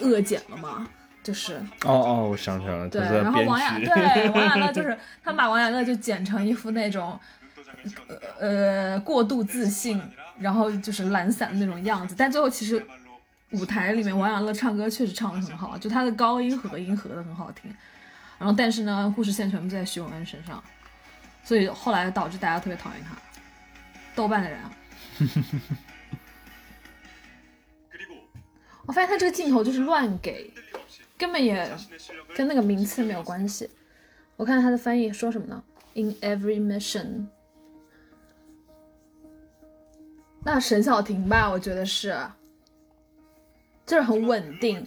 [0.00, 0.88] 恶剪了吗？
[1.30, 7.16] 就是哦哦我想起来了对然后王雅对王雅乐就是 他把王雅乐就剪成一副那种
[8.40, 10.02] 呃过度自信
[10.40, 12.16] 然后就是懒散的那种样子。
[12.18, 12.84] 但最后其实
[13.52, 17.72] 舞台里面王雅乐唱歌确实唱的很好就他的高音和音合的很好听。
[18.36, 20.60] 然后但是呢故事线全部在徐永恩身上
[21.44, 23.14] 所以后来导致大家特别讨厌他
[24.16, 24.72] 豆瓣的人啊。
[28.90, 30.52] 我发现他这个镜头就是乱给
[31.20, 31.70] 根本也
[32.34, 33.68] 跟那个名次没有关系。
[34.36, 37.26] 我看他的翻译说什么呢？In every mission，
[40.42, 42.18] 那沈小婷吧，我觉得是，
[43.84, 44.86] 就是很稳定。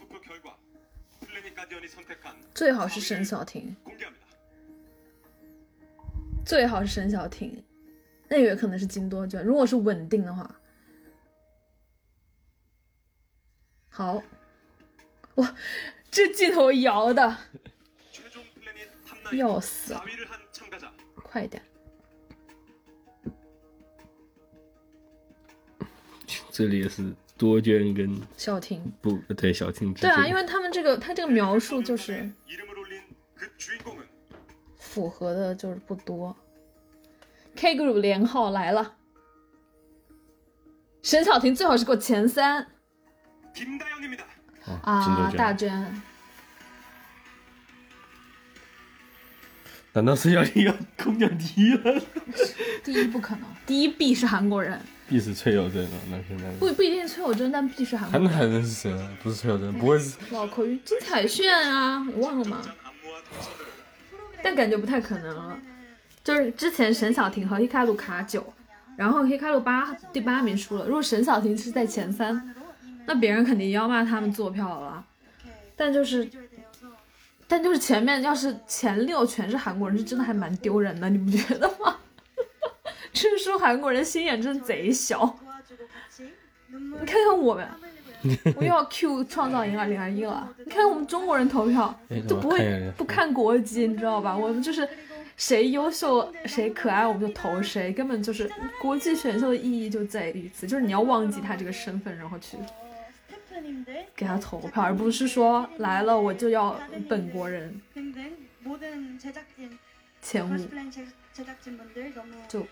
[2.55, 3.75] 最好是沈小婷，
[6.43, 7.63] 最好是沈小婷。
[8.27, 10.59] 那也可能是金多娟，如果是稳定的话，
[13.89, 14.23] 好，
[15.35, 15.47] 我。
[16.13, 17.35] 这镜头摇的。
[19.31, 19.95] 要死，
[21.15, 21.63] 快点！
[26.51, 32.31] 这里也是多娟跟小婷，不对，小婷对啊，因为他们这个他这个描述就是
[34.77, 36.35] 符合的，就是不多。
[37.55, 38.97] K Group 连号来了，
[41.01, 42.67] 沈小婷最好是过前三。
[44.83, 46.01] 啊，大娟！
[49.91, 52.01] 难道是要一个空降第一了？
[52.83, 55.87] 第一不可能，第一 B 是韩国人，B 是崔有贞。
[56.09, 58.29] 那现在不不一定崔有贞，但 B 是韩国人。
[58.29, 59.09] 韩国人是谁啊？
[59.21, 60.17] 不是崔有贞，不会是。
[60.31, 62.61] 老口金彩炫啊，你忘了吗？
[64.41, 65.59] 但感觉不太可能了。
[66.23, 68.53] 就是之前沈小婷和黑卡鲁卡九，
[68.97, 70.85] 然后黑卡鲁八第八名输了。
[70.85, 72.55] 如果沈小婷是在前三。
[73.05, 75.05] 那别人肯定要骂他们做票了。
[75.75, 76.29] 但就是
[77.47, 81.85] 但就是前面要是前六全是韩国人是真的还蛮丢人的你不觉得吗？
[81.85, 85.37] 哈哈哈就是说韩国人心眼真的贼小
[86.69, 87.67] 你看看我们
[88.55, 91.93] 我又要 q 创造营二零二一了你看我们中国人投票
[92.27, 94.87] 就不会不看国籍你知道吧我们就是
[95.35, 98.49] 谁优秀谁可爱我们就投谁根本就是
[98.81, 102.57] 国际选秀的意义就在于此就是你要忘记他这个身份然后去
[104.15, 107.81] 给他投票，而不是说来了我就要本国人。
[110.21, 110.57] 前五。
[112.47, 112.65] 就。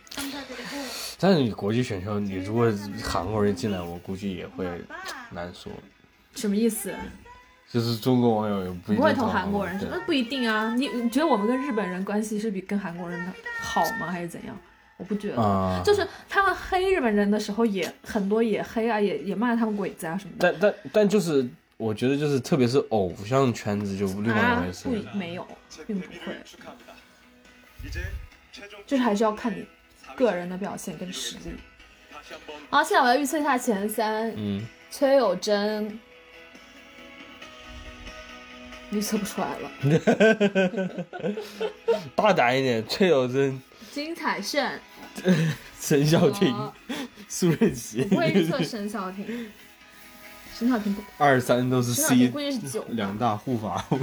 [1.19, 2.71] 但是你国际选秀，你如果
[3.03, 4.65] 韩国人进来，我估计也会
[5.31, 5.71] 难说。
[6.35, 6.93] 什么意思？
[7.71, 8.93] 就是中国网友也不？
[8.93, 9.79] 不会投韩国人？
[9.89, 10.75] 那不一定啊。
[10.75, 14.07] 你你觉得我们跟日本人关系是比跟韩国人的好吗？
[14.11, 14.55] 还是怎样？
[15.01, 20.51] 我不觉得，就是他们黑日本人的时候也很多，也黑啊，也也骂他们鬼子啊什么的。
[20.51, 21.43] 但但但就是，
[21.77, 24.71] 我觉得就是，特别是偶像圈子就对关。
[24.83, 25.47] 不没有，
[25.87, 26.37] 并不会。
[28.85, 29.65] 就是还是要看你
[30.15, 31.51] 个人的表现跟实力。
[32.69, 34.31] 啊，现在我要预测一下前三。
[34.35, 34.63] 嗯。
[34.91, 35.97] 崔有贞，
[38.91, 41.05] 预测不出来了。
[42.13, 43.61] 大胆一点，崔有贞。
[43.89, 44.79] 金彩炫。
[45.80, 46.72] 沈晓婷、呃
[47.28, 49.50] 苏瑞奇我，不会预测沈晓婷，
[50.54, 53.84] 沈晓婷不，二三都是沈晓婷 C，估计是九吧，两大护法。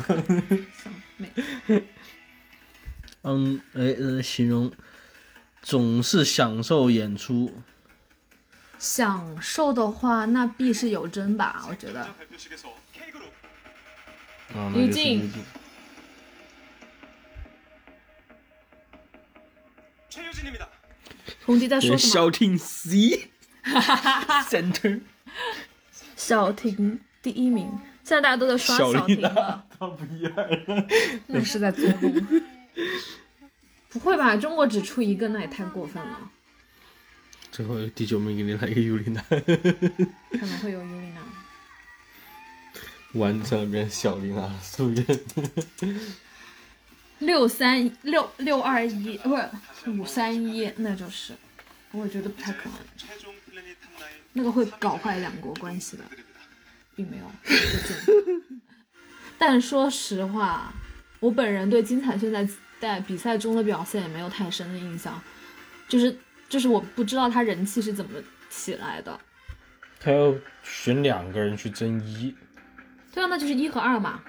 [1.17, 1.31] 没
[3.21, 4.69] 嗯，哎，呃，形容
[5.61, 7.53] 总是享受演出，
[8.77, 12.05] 享受的话，那必是有真吧，我觉得。
[12.19, 13.31] 발표식에서 K그룹
[14.57, 15.43] 啊，那就是于静于静
[20.09, 20.67] 최유진입니다.
[21.44, 22.12] 红迪在说什么？
[22.12, 23.28] 小婷 C
[24.48, 25.00] center，
[26.16, 27.66] 小婷第一名，
[28.04, 30.32] 现在大家都在刷小婷了，他不一样。
[31.26, 32.42] 那是在做梦。
[33.90, 34.36] 不会吧？
[34.36, 36.30] 中国只出一个，那也太过分了。
[37.50, 39.36] 最后第九名给你来一个尤里娜，可
[40.46, 41.20] 能会有尤里娜。
[43.14, 45.04] 完成了变小林啊，素颜。
[47.20, 51.32] 六三六六二一，不是五三一，那就是，
[51.90, 52.74] 我觉得不太可能，
[54.32, 56.04] 那个会搞坏两国关系的，
[56.94, 57.24] 并没有，
[59.36, 60.72] 但说实话，
[61.20, 65.20] 我本人对金彩炫在在比赛中的表现也没有太深的印象，
[65.88, 66.16] 就是
[66.48, 69.18] 就是我不知道他人气是怎么起来的，
[69.98, 72.32] 他要选两个人去争一，
[73.12, 74.22] 对啊，那就是一和二嘛。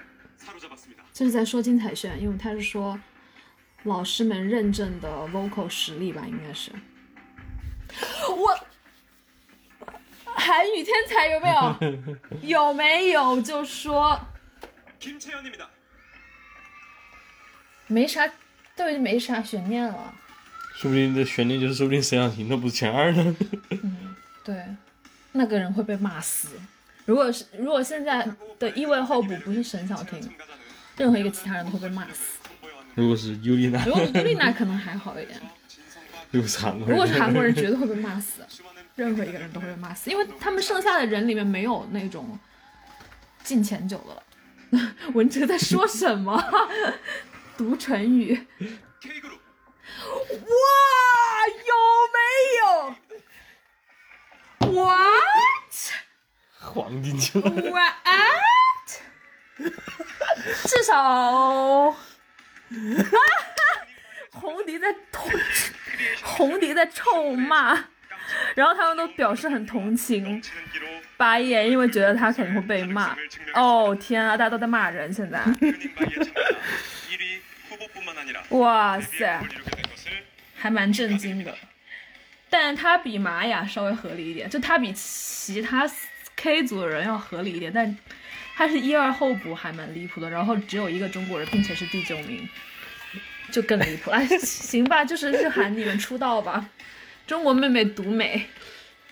[1.20, 2.98] 就是在说金彩炫，因为他是说
[3.82, 6.72] 老师们认证的 vocal 实力吧，应该是。
[8.30, 8.58] 我
[10.24, 11.50] 韩语天才有没
[12.40, 12.40] 有？
[12.40, 13.38] 有没有？
[13.42, 14.18] 就说。
[17.86, 18.26] 没啥，
[18.74, 20.14] 这就没啥悬念了。
[20.72, 23.36] 说不定这悬念就是说不定沈小婷那不是前二呢。
[23.68, 24.64] 嗯，对，
[25.32, 26.58] 那个人会被骂死。
[27.04, 28.26] 如果是如果现在
[28.58, 30.18] 的一位候补不是沈小婷。
[31.00, 32.38] 任何一个其他人都会被骂死。
[32.94, 35.40] 如果是尤利娜，如果是尤利娜可能还好一点。
[36.30, 38.42] 如果是韩国人，绝对会被骂死。
[38.96, 42.38] 任何一个人都会被骂死，因为他们剩下的人里面没有那种
[43.42, 44.22] 进前九的了。
[45.14, 46.38] 文哲在说什么？
[47.56, 48.34] 读成语。
[48.34, 48.44] 哇，
[51.70, 51.74] 有
[52.12, 52.18] 没
[54.68, 55.08] 有？What？
[56.58, 57.40] 黄金球。
[57.40, 57.94] What？
[60.66, 61.94] 至少，
[64.32, 65.30] 红迪在痛，
[66.22, 67.74] 红迪在臭骂，
[68.54, 70.42] 然后他们都表示很同情。
[71.16, 73.14] 八夜因为觉得他可能会被骂，
[73.52, 75.38] 哦天啊，大家都在骂人现在。
[78.50, 79.42] 哇塞，
[80.56, 81.54] 还蛮震惊的。
[82.48, 85.86] 但他比玛雅稍微合理一点，就他比其他
[86.36, 87.94] K 组的人要合理一点，但。
[88.60, 90.28] 他是一二候补，还蛮离谱的。
[90.28, 92.46] 然后只有一个中国人，并且是第九名，
[93.50, 94.22] 就更离谱了。
[94.38, 96.68] 行吧，就是日韩你们出道吧，
[97.26, 98.32] 中国妹妹独美。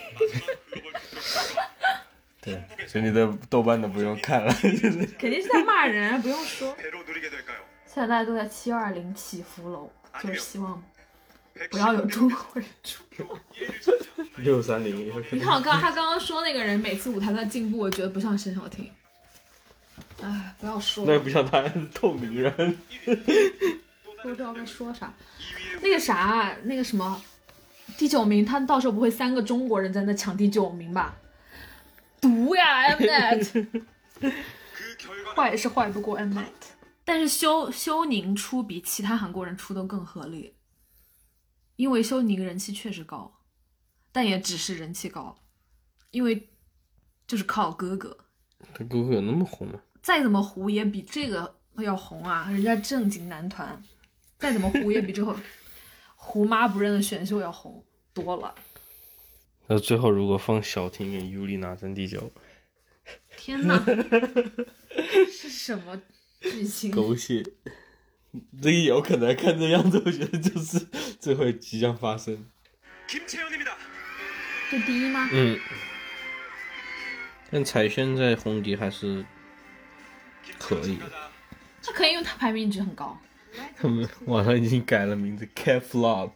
[2.43, 4.53] 对，所以你的豆瓣都不用看了。
[5.19, 6.77] 肯定是在骂人，不用说。
[7.87, 10.83] 现在大家都在七二零祈福楼，就是希望
[11.71, 13.05] 不要有中国人出。
[14.39, 15.13] 六三零。
[15.31, 18.91] 你看我刚，他刚刚说那个人每次舞台在进步，我觉得不像沈小婷。
[20.23, 21.05] 哎，不要说。
[21.07, 21.63] 那也不像他，
[21.95, 22.79] 透明人。
[24.23, 25.13] 不知道该说啥。
[25.83, 27.23] 那个啥，那个什么，
[27.99, 31.17] 第九名，他到时候不会三个中国人在那抢第九名吧？
[32.21, 33.83] 毒呀，Mnet。
[35.35, 36.45] 坏是坏不过 Mnet，
[37.05, 40.55] 但是修修宁出比其他韩国人出都更合理，
[41.77, 43.41] 因为修宁人气确实高，
[44.13, 45.37] 但也只是人气高，
[46.13, 46.49] 因为
[47.27, 48.17] 就是靠哥哥。
[48.73, 49.81] 他哥哥有那么红吗？
[50.05, 52.47] 再怎么糊也比这个要红啊！
[52.51, 53.83] 人家正经男团，
[54.39, 55.35] 再怎么糊也比这个
[56.15, 57.83] 胡妈不认的选秀要红
[58.13, 58.55] 多了。
[59.67, 62.31] 那最后如果放小婷跟尤里娜争第九，
[63.35, 63.83] 天哪，
[65.33, 65.99] 是什么
[66.39, 66.91] 剧情？
[66.91, 67.43] 狗血！
[68.61, 70.81] 这也有可能，看这样子，我觉得就是
[71.19, 72.45] 最后即将发生。
[73.09, 73.19] 这
[74.81, 75.27] 第一吗？
[75.33, 75.59] 嗯。
[77.51, 79.25] 但彩轩在红底还是
[80.67, 80.99] 可以。
[81.83, 83.19] 他可以，因为他排名一直很高。
[83.77, 86.31] 他们网上已经改了名字，K Flop。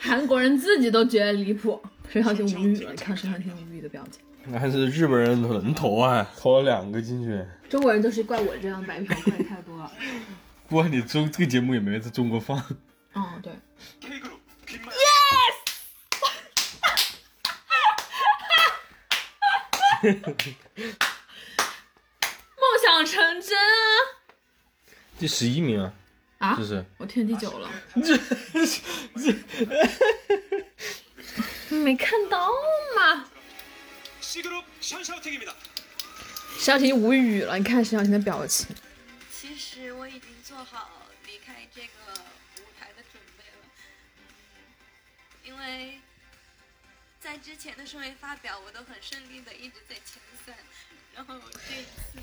[0.00, 4.22] 韩国人自己都觉得离谱，非常挺无语了，看非常挺无语的表情。
[4.58, 7.44] 还是日本人能投啊，投了两个进去。
[7.68, 9.92] 中国人都是怪我这样白嫖怪太多了。
[10.68, 12.58] 不过你中这个节目也没在中国放。
[13.12, 13.52] 哦，对。
[14.80, 15.58] Yes。
[23.04, 23.58] 成真
[25.18, 25.92] 第十一名啊
[26.38, 26.56] 啊？
[26.56, 26.84] 这是。
[26.98, 27.70] 我天第九了。
[27.94, 28.16] 这
[29.16, 29.34] 这。
[31.76, 32.50] 没看到
[32.96, 33.28] 吗？
[34.20, 34.42] 徐
[36.58, 38.74] 小婷无语了你看徐小婷的表情。
[39.30, 40.90] 其实我已经做好
[41.26, 42.12] 离开这个
[42.60, 43.66] 舞台的准备了。
[45.44, 46.00] 因为
[47.20, 50.54] 在之前的顺位发表我都很顺利的一直在前三
[51.14, 52.22] 然后这一次呢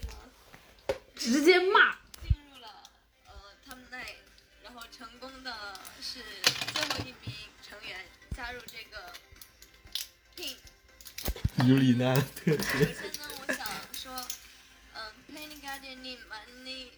[1.19, 1.97] 直接骂。
[2.21, 2.67] 进入了
[3.27, 3.33] 呃
[3.65, 3.97] 他们那
[4.63, 5.53] 然后成功的
[6.01, 6.23] 是
[6.73, 8.05] 最后一名成员
[8.35, 9.13] 加入这个
[10.37, 10.55] king
[11.67, 14.25] 有礼了首先呢我想说
[14.93, 16.91] 嗯 playing garden in miami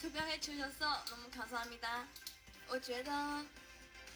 [0.00, 2.08] to 表演出角色龙卡萨米哒
[2.68, 3.44] 我觉得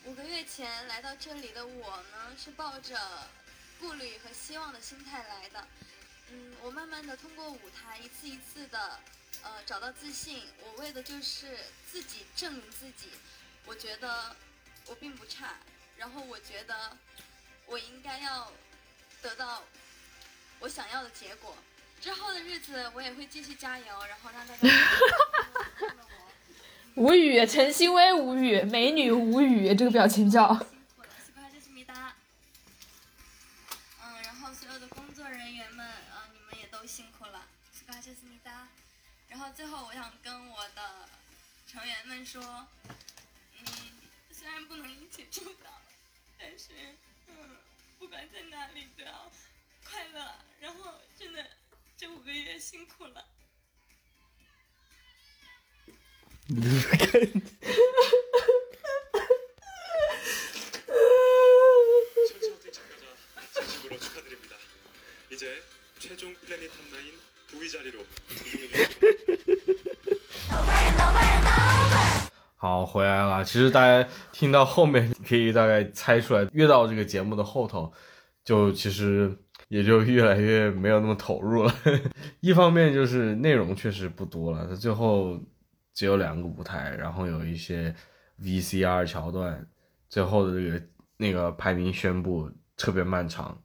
[0.05, 2.99] 五个月前来到这里的我呢是抱着
[3.79, 5.65] 顾虑和希望的心态来的。
[6.33, 8.99] 嗯我慢慢的通过舞台一次一次的
[9.47, 10.43] 呃，找到自信。
[10.65, 11.57] 我为的就是
[11.89, 13.11] 自己证明自己。
[13.65, 14.35] 我觉得
[14.87, 15.55] 我并不差，
[15.97, 16.97] 然后我觉得
[17.67, 18.51] 我应该要
[19.23, 19.63] 得到
[20.59, 21.55] 我想要的结果。
[22.01, 24.69] 之后的日子我也会继续加油，然后让大家。
[26.97, 30.67] 无语，陈欣薇无语，美女无语，这个表情叫。
[39.57, 41.09] 最后我想跟我的
[41.67, 42.43] 成员们说，
[43.59, 43.67] 嗯，
[44.31, 45.81] 虽然不能一起出道，
[46.39, 46.69] 但是，
[47.29, 47.57] 嗯，
[47.99, 49.33] 不管在哪里都要
[49.83, 50.31] 快乐。
[50.61, 51.43] 然后真的
[51.97, 53.27] 这五个月辛苦了。
[67.52, 67.52] 션샤오팅 참가자 진심으로 축하드립니다.
[67.52, 67.98] 이제 최종 플래닛 탑9 9위 자리로
[68.32, 69.92] 이동해 주십시오.
[72.58, 73.44] 好，回来了。
[73.44, 77.92] 其实大家听到后面，可以大概猜出来，越到这个节目的后头，
[78.44, 79.36] 就其实
[79.68, 81.74] 也就越来越没有那么投入了。
[82.40, 85.40] 一方面就是内容确实不多了，它最后
[85.96, 87.96] 只有两个舞台，然后有一些
[88.40, 89.68] VCR 桥段，
[90.08, 90.80] 最后的这个
[91.18, 93.60] 那个排名宣布特别漫长。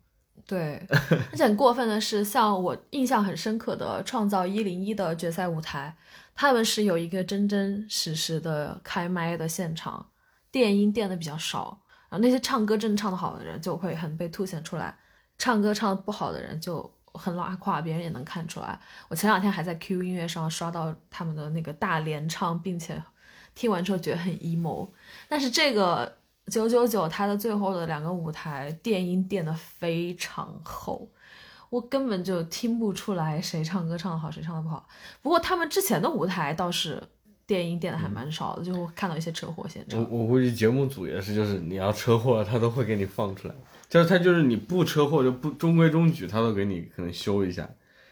[0.45, 0.85] 对，
[1.31, 5.95] 而且很过分的是，像我印象很深刻的《创造一零一》的决赛舞台，
[6.35, 10.05] 他们是有一个真真实实的开麦的现场，
[10.51, 11.79] 电音电的比较少，
[12.09, 14.97] 然后那些唱歌真的唱的好的人就会很被凸显出来，
[15.37, 18.77] 唱歌唱的不好的人就很拉胯，别人也能看出来。
[19.07, 23.01] 我前两天还在 QQ 音乐上刷到他们的那个大连唱，并且
[23.55, 24.89] 听完之后觉得很 emo，
[25.29, 26.17] 但是这个。
[26.51, 31.07] 九九九，他的最后的两个舞台电音垫的非常厚，
[31.69, 34.85] 我根本就听不出来谁唱歌唱的好，谁唱的不好。
[35.21, 37.01] 不过他们之前的舞台倒是
[37.47, 39.97] 电音垫的还蛮少的，就会看到一些车祸现场。
[40.11, 43.55] 我我估计节目组也是，就是你要车祸，他都会给你放出来。
[43.89, 47.69] 就是他就是你不车祸就不中规中矩，他都给你可能修一下。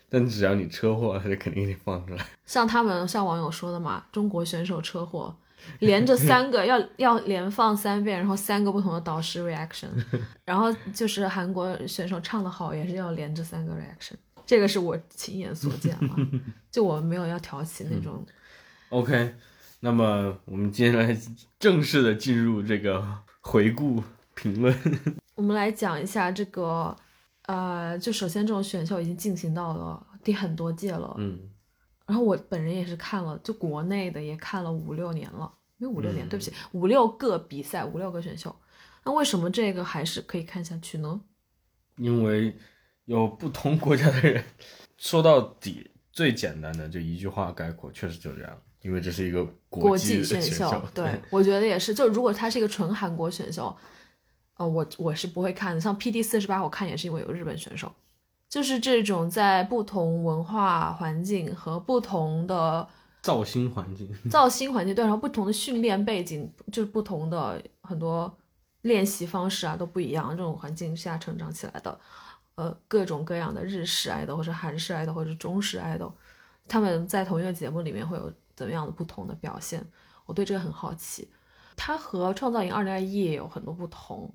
[0.09, 2.25] 但只要你车祸了，他就肯定给你放出来。
[2.45, 5.33] 像他们像网友说的嘛，中国选手车祸，
[5.79, 9.87] 连着三个要要连放三遍，然后三个不同的导师 reaction，
[10.45, 14.13] 然后就是韩国选手唱的好也是要连着三个 reaction，
[14.45, 16.15] 这个是我亲眼所见嘛，
[16.71, 18.25] 就我没有要挑起那种。
[18.89, 19.35] OK，
[19.81, 21.15] 那么我们接下来
[21.59, 23.05] 正式的进入这个
[23.41, 24.03] 回顾
[24.33, 24.75] 评论。
[25.35, 26.95] 我们来讲一下这个，
[27.43, 31.39] 呃，就首先这种选秀已经进行到了第很多届了，嗯，
[32.09, 38.53] 然后我本人也是看了，就国内的也看了五六年了，没有五六年，嗯对不起，五六个比赛，五六个选秀。
[39.05, 41.21] 那为什么这个还是可以看下去呢？
[41.97, 42.57] 因为
[43.05, 44.43] 有不同国家的人，
[44.97, 48.61] 说到底最简单的就一句话概括，确实就这样。
[48.81, 51.93] 因为这是一个国际际选秀，对我觉得也是。
[51.93, 53.75] 就如果它是一个纯韩国选秀，
[54.55, 55.81] 呃，我我是不会看的。
[55.81, 57.93] 像 PD 四十八，我看也是因为有日本选手，
[58.49, 62.87] 就是这种在不同文化环境和不同的
[63.21, 68.35] 造星环境， 造星环境，对，然后不同的训练背景，就是不同的很多
[68.81, 70.31] 练习方式啊都不一样。
[70.31, 71.99] 这种环境下成长起来的，
[72.55, 76.11] 呃，各种各样的日式爱豆，或者韩式爱豆，或者中式爱豆，
[76.67, 79.85] 他们在同一个节目里面会有怎么样的不同的表现？
[80.25, 81.29] 我对这个很好奇。
[81.75, 84.33] 它和《创造营二零二一》也有很多不同，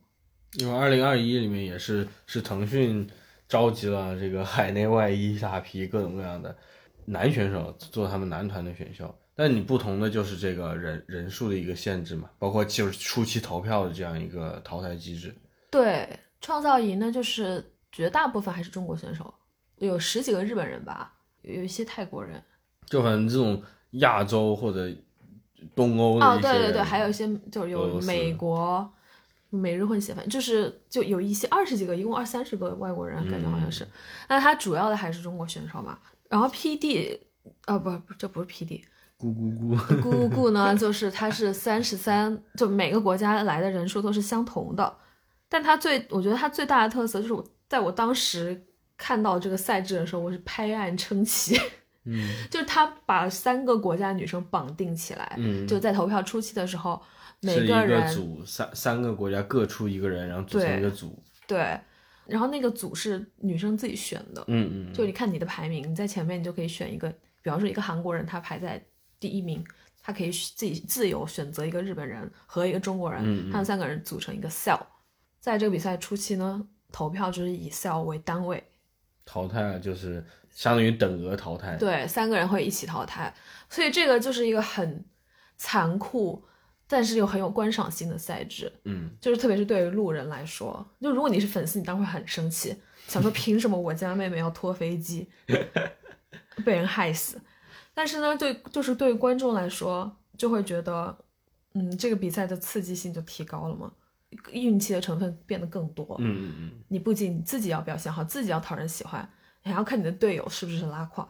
[0.55, 3.07] 因为二零二一里面也是是腾讯
[3.55, 6.53] 召集了这个海内外一大批各种各样的
[7.05, 15.33] 男选手做他们男团的选秀，但你不同的就是这个人人数的一个限制嘛，包括就是初期投票的这样一个淘汰机制。
[15.71, 19.33] 对，创造营呢，就是绝大部分还是中国选手，
[19.77, 22.43] 有十几个日本人吧，有一些泰国人。
[22.87, 24.93] 就反正这种亚洲或者
[25.77, 28.93] 东欧的哦，对对对，还有一些就是有美国、
[29.55, 33.87] 美日混血，反正就是就有一些二十几个，一共二三十个外国人，感觉好像是。
[34.29, 35.99] 那他主要的还是中国选手嘛。
[36.29, 37.19] 然后 PD，
[37.67, 38.83] 啊不不，这不是 PD，
[39.19, 44.97] 咕咕咕，咕咕咕呢，就是它是三十三，就每个国家来的人数都是相同的。
[45.49, 48.61] 但它最，我觉得它最大的特色就是我在我当时
[48.97, 51.59] 看到这个赛制的时候，我是拍案称奇。
[52.07, 57.01] 嗯 就是他把三个国家女生绑定起来，嗯，就在投票初期的时候，
[57.45, 61.23] 每是一个人组三三个国家各出一个人，然后组成一个组。
[61.47, 61.79] 对，
[62.27, 67.09] 然后那个组是女生自己选的，嗯嗯，就你看你的排名，你在前面你就可以选一个，
[67.43, 68.83] 比方说一个韩国人，他排在
[69.21, 69.63] 第一名，
[70.03, 74.81] 他可以自己自由选择一个日本人和一个中国人，嗯嗯他们三个人组成一个 cell。
[75.39, 78.65] 在这个比赛初期呢，投票就是以 cell 为单位，
[79.27, 81.77] 淘汰了就是相当于等额淘汰。
[81.77, 83.35] 对，三个人会一起淘汰，
[83.69, 85.05] 所以这个就是一个很
[85.59, 86.43] 残酷，
[86.95, 88.73] 但是又很有观赏性的赛制。
[88.85, 92.77] 嗯，就是特别是对于路人来说，就如果你是粉丝，你当然会很生气，
[93.09, 95.29] 想说凭什么我家妹妹要拖飞机，
[96.65, 97.41] 被人害死。
[97.93, 101.19] 但是呢，对就是对于观众来说，就会觉得，
[101.73, 103.91] 嗯，这个比赛的刺激性就提高了嘛，
[104.53, 106.15] 运气的成分变得更多。
[106.21, 109.29] 嗯嗯嗯，你不仅自己要表现好，自己要讨人喜欢，
[109.65, 111.29] 你还要看你的队友是不是拉胯。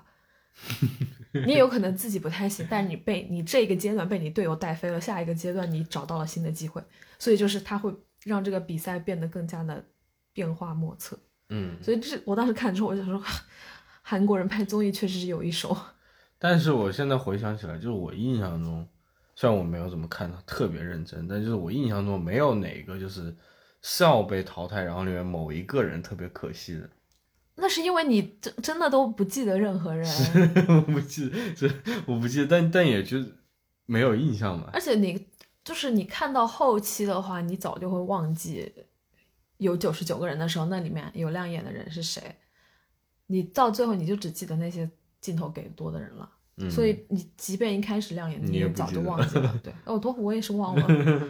[1.46, 6.82] 你也有可能自己不太行，但是你被你这个阶段被你队友带飞了，下一个阶段你找到了新的机会，
[7.18, 7.92] 所以就是他会
[8.24, 9.84] 让这个比赛变得更加的
[10.32, 11.18] 变化莫测。
[11.48, 13.22] 嗯，所以这我当时看之后，我就想说，
[14.00, 15.76] 韩国人拍综艺确实是有一手。
[16.38, 18.86] 但是我现在回想起来，就是我印象中，
[19.34, 23.34] 虽然我没有怎么看他特别认真，但就是我印象中没有哪个就是
[23.82, 26.88] 笑被淘汰，然后里面某一个人特别可惜的。
[27.56, 30.06] 那是因为你真真的都不记得任何人，
[30.68, 31.68] 我不记得，这
[32.06, 33.18] 我不记得，但但也就
[33.86, 34.68] 没有印象嘛。
[34.72, 35.26] 而且你
[35.62, 38.72] 就是你看到后期的话，你早就会忘记
[39.58, 42.22] 有九十九个人的时候，那里面有亮眼的人是谁。
[43.26, 44.88] 你到最后你就只记得那些
[45.20, 49.60] 镜头给多的人了，嗯，所以你即便一开始亮眼，你你也早就忘记了。
[49.62, 51.22] 对， 哦，多我也是忘了。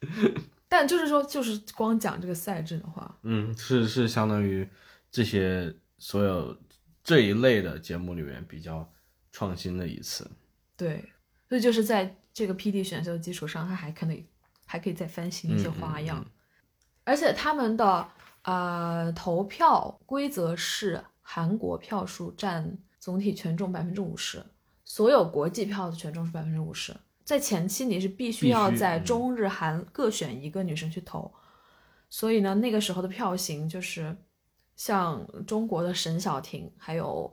[0.68, 4.66] 但就是说，就是光讲这个赛制的话，嗯，是是相当于
[5.12, 6.58] 这些所有
[7.04, 8.90] 这一类的节目里面比较
[9.30, 10.28] 创新的一次。
[10.76, 11.04] 对，
[11.48, 14.24] 所以就是在这个 PD 选秀的基础上，他还可能
[14.66, 16.18] 还可以再翻新一些嗯花样。
[16.18, 16.30] 嗯嗯
[17.04, 18.08] 而且他们的
[18.42, 24.42] 呃投票规则是韩国票数占总体权重百分之五十，
[24.84, 26.94] 所有国际票的权重是百分之五十。
[27.24, 31.32] 在前期你是必须要在中日韩各选一个女生去投，
[32.08, 34.16] 所以呢，那个时候的票型就是
[34.76, 37.32] 像中国的沈小婷，还有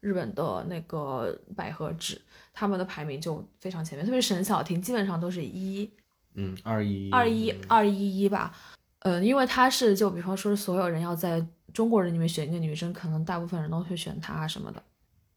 [0.00, 2.20] 日本的那个百合子，
[2.52, 5.90] 他们的排名就非常前面，特别是沈小婷，基本上都是一
[6.34, 8.54] 嗯，二一二一二一一吧，
[9.00, 14.82] 嗯，因为他是就比方说所有人要在中国人里面选一个女生，可能大部分人都会选她什么的。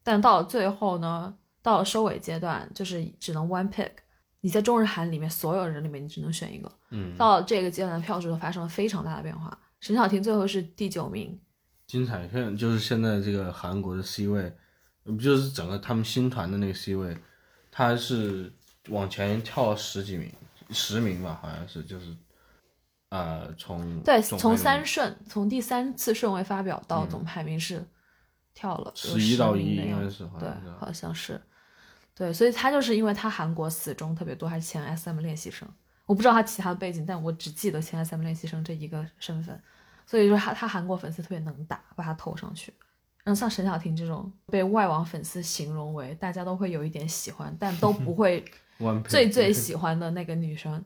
[0.02, 3.90] 但到了最后呢，到了收尾阶段，就是只能 one pick。
[4.40, 6.70] 你在中日韩里面所有人里面，你只能选一个。
[6.90, 9.56] 嗯，到这个阶段，票数就发生了非常大的变化。
[9.82, 11.40] 沈小婷最后是第九名，
[11.88, 14.56] 金彩炫就是现在这个韩国的 C 位，
[15.02, 17.18] 不就是整个他们新团的那个 C 位，
[17.68, 18.52] 他是
[18.90, 20.32] 往前跳了十几名，
[20.70, 22.16] 十名吧，好像是就是，
[23.08, 27.84] 呃，从对，从三顺，从第三次顺位发表到总排名是
[28.54, 31.42] 跳了十一到名1的样子应该是对，好像是，
[32.14, 35.68] 对，所以他就是因为他韩国死忠特别多，还是前 SM 练习生，
[36.06, 39.60] 我不知道他其他的背景，但我只记得前 SM 练习生这一个身份，
[40.06, 42.72] 所以说他他韩国粉丝特别能打，把他投上去。
[43.24, 48.44] 然后像沈小婷这种被外网粉丝形容为大家都会有一点喜欢，但都不会
[49.08, 50.84] 最最喜欢的那个女生，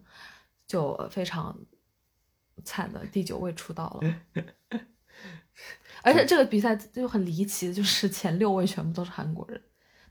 [0.66, 1.58] 就非常
[2.62, 4.14] 惨的第九位出道了。
[6.02, 9.58] 而且这个比赛就很离奇，就是前六位全部都是韩国人。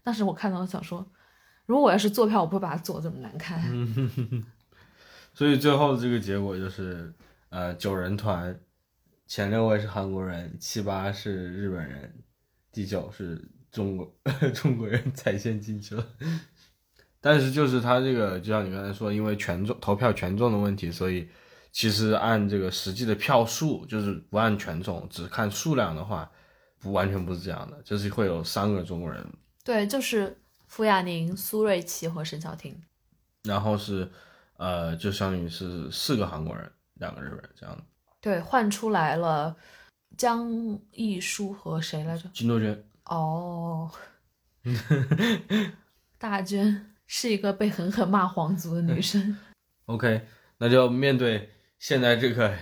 [0.04, 1.08] 当时我看到想说，
[1.68, 3.62] 如果我要是做票，我不会把它做这么难看。
[5.36, 7.14] 所以最后这个结果就是，
[7.50, 8.58] 呃，九人团
[9.28, 12.12] 前六位是韩国人，七八是日本人，
[12.72, 14.16] 第九是中国
[14.56, 16.08] 中国人踩线进去了。
[17.20, 21.28] 但是就是他这个，就像你刚才说，因为权重投票权重的问题，所以
[21.72, 26.32] 其实按这个实际的票数，就是不按权重，只看数量的话，
[26.80, 29.26] 不完全不是这样的，就是会有三个中国人，
[29.66, 32.82] 对，就是傅亚宁、苏瑞奇和沈小婷。
[33.44, 34.10] 然后是
[34.58, 37.84] 呃，就相当于是四个韩国人，两个日本人这样的。
[38.22, 39.56] 对，换出来了
[40.18, 42.30] 江一书和谁来着？
[42.34, 43.92] 金多 娟，哦，
[46.18, 49.38] 大娟是一个被狠狠骂皇族的女生。
[49.86, 50.26] OK，
[50.58, 52.58] 那就面对现在这个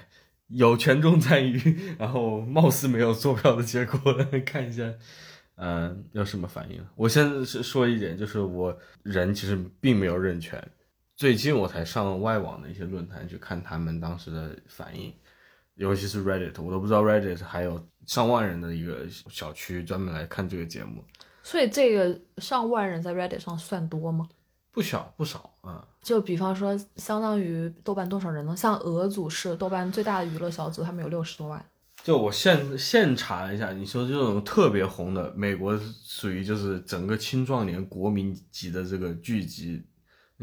[0.48, 4.00] 有权重参与，然后貌似没有坐票的结果，
[4.46, 4.84] 看一下，
[5.56, 6.86] 嗯、有什么反应？
[6.96, 10.62] 我先是说一点，就是我人其实并没有认全，
[11.16, 15.14] 最近我才上外网的一些论坛去看他们当时的反应，
[15.76, 21.04] 尤其是 Reddit，我都不知道 Reddit 还有上万人的一个小区专门来看这个节目，
[21.44, 24.28] 所以这个上万人在 Reddit 上算多吗？
[24.72, 25.88] 不小不少啊。
[26.02, 28.56] 就比方说，相当于豆瓣多少人呢？
[28.58, 31.64] 像俄组是豆瓣最大的娱乐小组，他们有六十多万。
[32.04, 39.82] 就我现现查了一下，你说这种特别红的，美国属于就是整个青壮年国民级的这个剧集，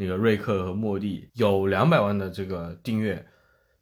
[0.01, 3.23] 那个瑞克和莫蒂有两百万的这个订阅，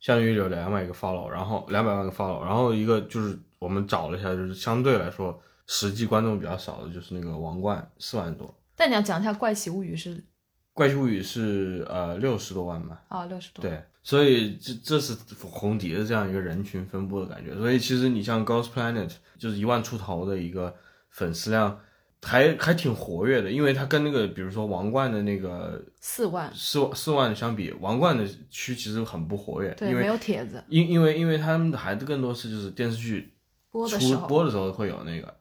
[0.02, 10.22] 相当于有两百个 follow，然后两百万个 follow，然后一个就是我们找了一下，就是相对来说实际观众比较少的，就是那个王冠四万多，但你要讲一下《怪奇物语》是
[10.74, 17.56] 怪奇物语是呃六十多万吧，啊六十多，，对，所以这这是红迪的这样一个人群分布的感觉。
[17.56, 20.76] 所以其实你像 Ghost Planet 就是一万出头的一个
[21.10, 21.80] 粉丝量，
[22.22, 33.34] 还还挺活跃的，因为它跟那个比如说王冠的那个四万，四万四万相比，王冠的区其实很不活跃，对，因为没有帖子因因为因为他们的孩子更多是就是电视剧
[33.72, 35.34] 出播的时候，播的时候会有那个，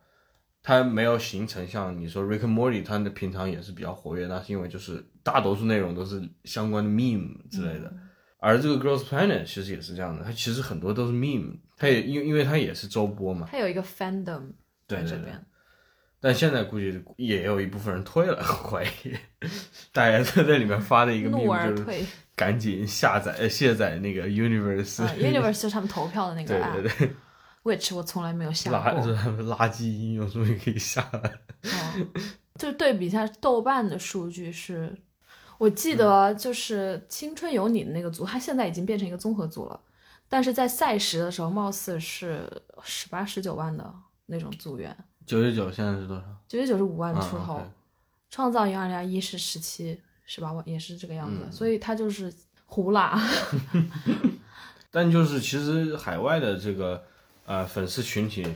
[0.63, 7.89] 它没有形成像你说 Rick and Morty，它的平常也是比较活跃，那是因为就是大多数内容都是相关的 meme 之类的。
[7.89, 8.01] 嗯
[8.41, 14.53] 而这个 Girls Planet 其实也是这样的，它其实很多都是 meme，它也因因为它也是周播嘛，它有一个 fandom
[14.87, 15.45] 对对对在这边。
[16.21, 19.17] 但现在估计也有一部分人退了， 怀疑
[19.93, 22.05] 大家都在里面发的一个怒 meme 就退
[22.35, 27.15] 赶紧下载呃卸载那个 Universe，、啊，Universe 就是他们投票的那个对 app，对对
[27.65, 28.79] ，which 我从来没有下过。
[29.03, 31.21] 垃圾应用终于可以下来。
[31.65, 32.07] 哦，
[32.57, 34.93] 就对比一下豆瓣的数据是，
[35.59, 39.81] 我记嗯得就是《青春有你》的那个组，它现在已经变成一个综合组了，
[40.29, 42.49] 但是在赛时的时候，貌似是
[42.83, 43.93] 十八、十九万的
[44.27, 44.97] 那种组员，
[45.29, 46.25] 九十九现在是多少？
[46.49, 47.61] 九十九是五万啊出头。
[48.31, 51.53] 创造营二零二一是十七、十八万，也是这个样子，嗯。
[51.53, 52.33] 所以它就是
[52.65, 53.21] 胡啦。
[54.91, 57.05] 但就是其实海外的这个
[57.45, 58.47] 呃粉丝群体，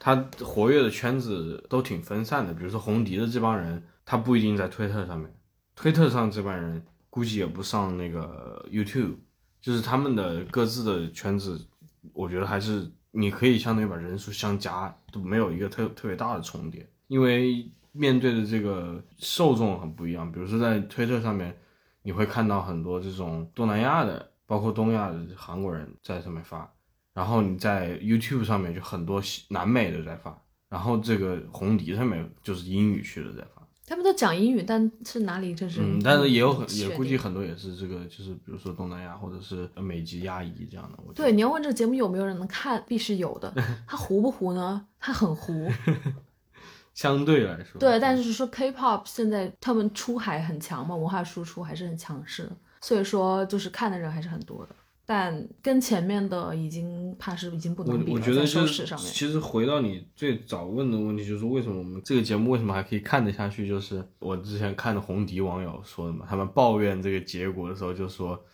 [0.00, 2.52] 他活跃的圈子都挺分散的。
[2.52, 5.32] 比如说红迪的这帮人，他不一定在推特上面，
[5.76, 9.14] 推特上这帮人估计也不上那个 YouTube，
[9.60, 11.64] 就是他们的各自的圈子，
[12.12, 20.30] 我觉得还是你可以相当于把人数相加，都没有一个特特别大的重叠，因为面对的这个受众很不一样。
[20.30, 21.56] 比如说在推特上面，
[22.02, 26.70] 你会看到很多这种东南亚的，包括东亚的韩国人在上面发，
[27.14, 30.38] 然后你在 YouTube 上面就很多南美的在发，
[30.68, 33.55] 然后这个红迪上面就是英语区的在发。
[33.86, 35.80] 他们都讲英语，但是哪里这是？
[35.80, 40.98] 嗯，但是也有很也估计很多也是这个，就是比如说东南亚或者是美籍亚裔这样的。
[41.06, 43.54] 我对，你要问这个节目有没有人能看，必是有的。
[43.86, 44.84] 它糊不糊呢？
[44.98, 45.70] 它很糊。
[46.94, 54.74] 相对来说，对，但是说 K-pop 现在他们出海很强嘛，文化输出还是很强势的，所以说就是看的人还是很多的。
[55.08, 58.84] 但跟前面的已经怕是已经不能比了，我我觉得就是。
[58.96, 63.68] 其实回到你最早问的问题，就是为什么我们这个节目为什么还可以看得下去？
[63.68, 68.44] 就是我之前看的红迪网友说的嘛，他们抱怨这个结果的时候就说，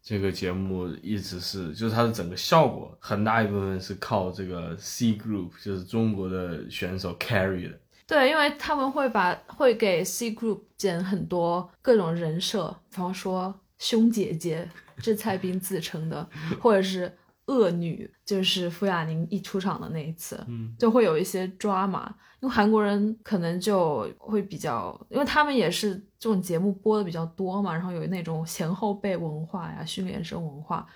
[0.00, 7.80] 这个节目一直是就是它的整个效果很大一部分是靠这个 C Group，就是中国的选手 carry 的。
[8.06, 14.68] 对，因为他们会把会给 C Group 剪很多各种人设，比方说凶姐姐，
[14.98, 16.28] 这蔡斌自称的，
[16.60, 17.12] 或者是
[17.46, 22.14] 恶女，就是傅亚宁一出场的那一次，嗯，就会有一些抓马。
[22.40, 30.86] 因为韩国人可能就会比较，因为他们也是这种节目播的比较多嘛，然后有那种前后辈文化呀、训练生文化。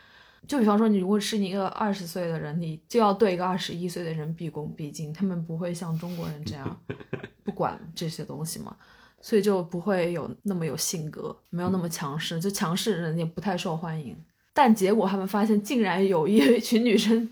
[0.47, 6.81] 就比方说，你如果是一个二十岁的人，你就要对一个二十一岁的人毕恭毕敬，他们不会像中国人这样
[7.45, 8.77] 不管这些东西嘛，
[9.21, 14.17] 所以就不会有那么有性格，没有那么强势，就强势的人也不太受欢迎。
[14.53, 17.29] 但结果他们发现，竟然有一 群女生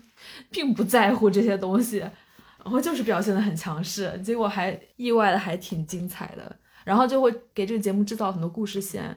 [0.49, 9.15] 并不在乎这些东西，然后就是表现的很强势，结果还意外的还挺精彩的，然后就会给这个节目制造很多故事线。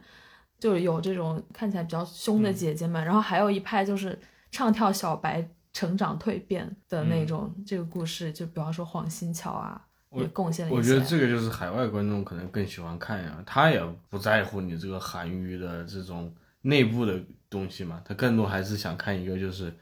[0.58, 4.16] 就有这种看起来比较凶的姐姐们，然后还有一派就是
[4.52, 9.84] 唱跳小白成长蜕变的那种、这个故事，就比方说黄新桥啊，
[10.14, 10.78] 也贡献了一些。
[10.78, 19.72] 我觉得这个就是海外观众可能更喜欢看呀，他也不在乎你这个韩娱的这种内部的东西嘛，他更多还是想看一个就是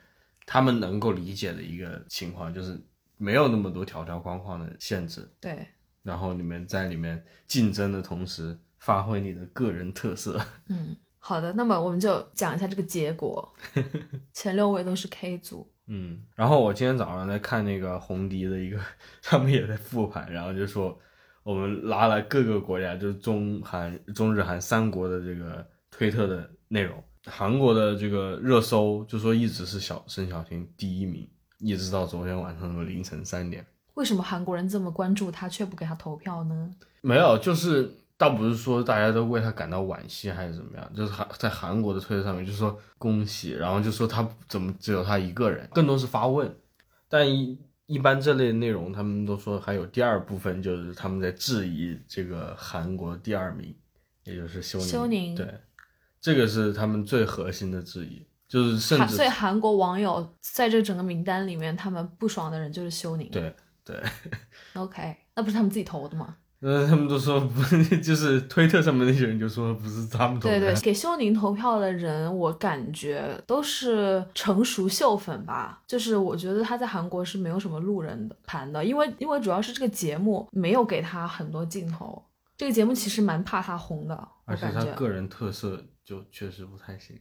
[0.46, 2.78] 他们能够理解的一个情况，就是
[3.16, 5.66] 没有那么多条条框框的限制，对，
[6.02, 10.40] 然后你们在里面竞争的同时，发挥你的个人特色。
[10.68, 13.54] 嗯，好的，那么我们就讲一下这个结果，
[14.32, 18.78] 前六位都是 K 组，嗯，然后我今天早上在看那个红迪的一个，
[19.22, 20.96] 他们也在复盘，然后就说
[21.42, 31.28] 我们拉了各个国家，就是中韩、中日韩三国的这个推特的内容，韩国的这个热搜就说一直是小申小婷第一名，
[31.58, 33.66] 一直到昨天晚上的凌晨三点。
[33.94, 36.70] 为什么韩国人这么关注他，却不给他投票呢？
[37.02, 46.54] 没有，就是倒不是说大家都为他感到惋惜还是怎么样，就是韩在韩国的推特上面就说恭喜，然后就说他怎么只有他一个人，更多是发问。
[47.08, 53.74] 但一一般这类内容，他们都说还有第二部分，就是他们在质疑这个韩国第二名，
[54.24, 54.86] 也就是修宁。
[54.86, 55.60] 修宁对，
[56.20, 63.30] 这个是他们最核心的质疑，就是甚至所以韩国网友在这整个名单里面，他们不爽的人就是修宁。
[63.30, 63.98] 对对。
[64.74, 66.36] OK，那不是他们自己投的吗？
[66.60, 67.62] 呃，他们都说不，
[68.04, 70.60] 就是推特上面那些人就说不是他们投的。
[70.60, 75.82] 对对，给修宁投票的人，我感觉都是成熟秀粉吧。
[75.86, 82.22] 就是我觉得他在韩国是没有什么路人的盘的，因为因为主要是这个节目没有给他很多镜头。
[82.58, 87.18] 这个节目其实蛮怕他红的，我而且他个人特色就确实不太行，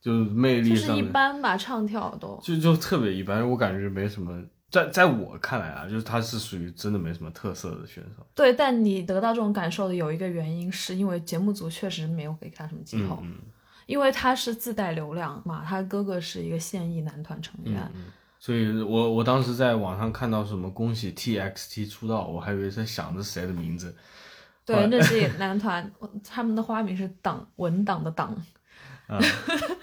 [0.00, 2.40] 就是魅力就是一般吧，唱跳都。
[2.42, 4.42] 就就特别一般，我感觉没什么。
[4.70, 8.26] 在在我看来啊，就是他是属于真的没什么特色的选手。
[8.34, 13.36] 对，但你得到这种感受的有一个原因，是因为节目组确实没有给他什么镜头，嗯
[13.86, 18.04] 因为他是自带流量嘛，他哥哥是一个现役男团成员，嗯，
[18.38, 23.92] 所以我我当时在网上看到什么恭喜 TXT 出道，我还以为在想着谁的名字。
[24.64, 25.90] 对，那是男团，
[26.22, 28.40] 他们的花名是党文党的党。
[29.10, 29.18] 啊，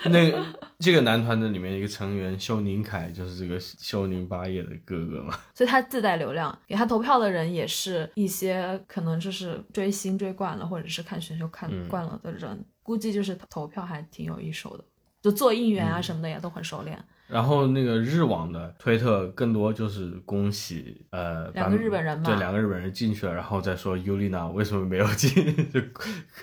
[0.05, 0.45] 那个
[0.79, 5.37] 这个男团的里面一个成员修宁凯就是这个修宁八叶的哥哥嘛。
[5.53, 14.83] 所以他自带流量，给他投票的人也是一些可能就是追星追惯了，或者是看选秀看嗯惯了的人，估计就是投票还挺有一手的，
[15.21, 16.97] 就做应援嗯啊什么的也都很熟练。
[17.27, 25.33] 然后那个日网的推特更多就是恭喜呃两个日本人嘛对两个日本人进去了，然后再说尤丽娜为什么没有进，
[25.71, 25.87] 就为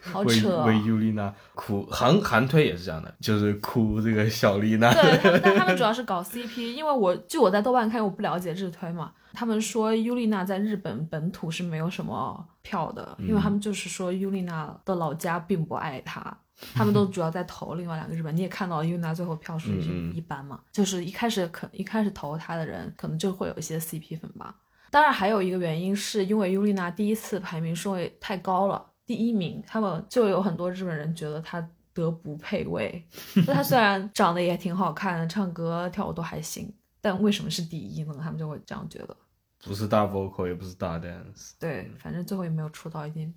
[0.02, 1.86] 好扯哦为尤丽娜哭。
[1.90, 4.92] 韩韩推也是这样的，就是哭这个小丽娜。
[4.92, 16.36] 对，但他们主要是搞 CP，因为我据我在豆瓣看，我不了解日推嘛，他们说尤丽娜在日本本土是没有什么票的，因为他们就是说尤丽娜的老家并不爱她。
[16.74, 24.54] 他们都主要在投另外两个日本，你也看到了尤丽娜最后票数就嗯嗯一般嘛，就是一开始可一开始投她的人，可能就会有一些 CP 粉吧。
[24.90, 33.04] 当然还有一个原因是因为尤丽娜第一次排名顺位太高了，第一名，他们就有很多日本人觉得她德不配位。
[33.44, 38.14] 就她虽然长得也挺好看的，唱歌跳舞都还行，但为什么是第一呢？
[38.22, 39.16] 他们就会这样觉得。
[39.64, 43.34] 不是大 vocal，也不是大 dance，对，反正最后也没有出道，已经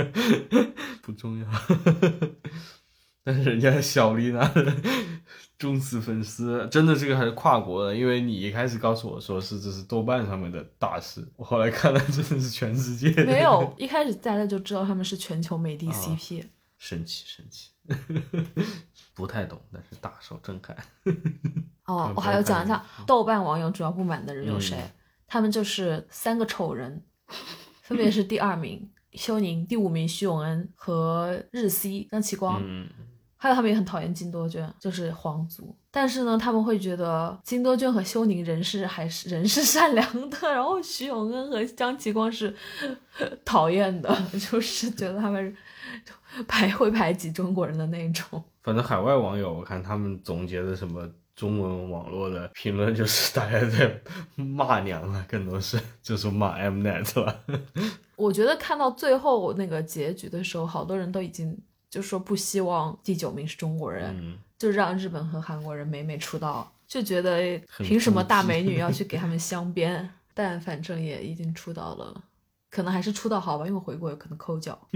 [1.02, 1.46] 不重要。
[3.22, 4.74] 但是人家小丽娜的
[5.58, 16.44] 忠实粉丝，真的这个还是跨国的，因为你一开始告诉我说是这是豆瓣上面的大事，我后来看了真的是全世界没有 一开始大家就知道他们是全球美的啊 CP。
[16.78, 17.72] 神奇神奇，
[19.12, 20.74] 不太懂，但是大受震撼。
[21.04, 21.14] 嗯，
[21.84, 24.78] 哦 我还要讲一下豆瓣网友主要不满的人有谁？
[24.78, 24.90] 嗯
[25.30, 27.00] 他们就是三个丑人，
[27.82, 32.60] 分别是第二名修宁、第五名徐永恩和日 C 张启光。
[32.60, 32.88] 嗯，
[33.36, 35.72] 还有他们也很讨厌金多娟，就是皇族。
[35.92, 42.52] 但是呢，他们会觉得金多娟和修宁人是还是人是善良的，然后徐永恩和张启光是
[43.44, 44.12] 讨厌的，
[44.50, 45.56] 就是觉得他们
[46.48, 48.42] 排会排挤中国人的那种。
[48.62, 51.08] 反正海外网友我看他们总结的什么
[51.40, 53.98] 中文网络的评论，就是大家在
[54.34, 57.42] 骂娘了，更多是就是骂 Mnet 了。
[58.14, 61.56] 我觉得看到最后那个结局的时候，好多人都已经
[61.88, 70.10] 就说不希望第九名是中国人，嗯，就让日本和韩国人美美出道，就觉得很凭什么大美女要去给他们镶边？
[70.34, 72.22] 但反正也已经出道了，
[72.70, 74.78] 可能还是出道好吧，因为回国有可能抠脚。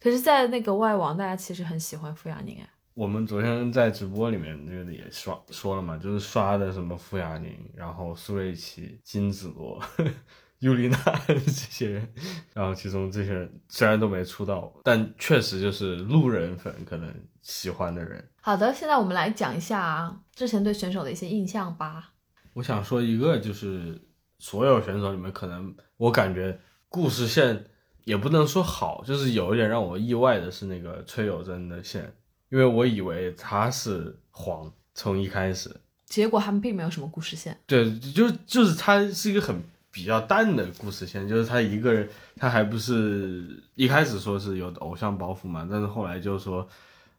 [0.00, 2.68] 可是，在那个外网，大家其实很喜欢傅雅宁哎。
[2.96, 9.78] 我们昨天在直播里面那个也刷说了嘛，就是刷的什么傅亚宁，然后苏瑞奇、金子罗、
[10.60, 10.96] 尤丽娜
[11.28, 12.14] 这些人，
[12.54, 18.26] 然后其中这些人虽然都没出道，但确实就是路人粉可能喜欢的人。
[18.40, 22.14] 好的，现在我们来讲一下之前对选手的一些印象吧。
[22.54, 24.00] 我想说一个，就是
[24.38, 27.66] 所有选手里面，可能我感觉故事线
[28.04, 32.10] 也不能说好，就是有一点让我意外的是那个崔有贞的线，
[32.48, 35.74] 因为我以为他是黄，从一开始，
[36.06, 37.58] 结果他们并没有什么故事线。
[37.66, 46.68] 对，就就是他是一个很比较淡的故事线，就是他一个人，他还不是一开始说是有偶像包袱嘛，但是后来就说，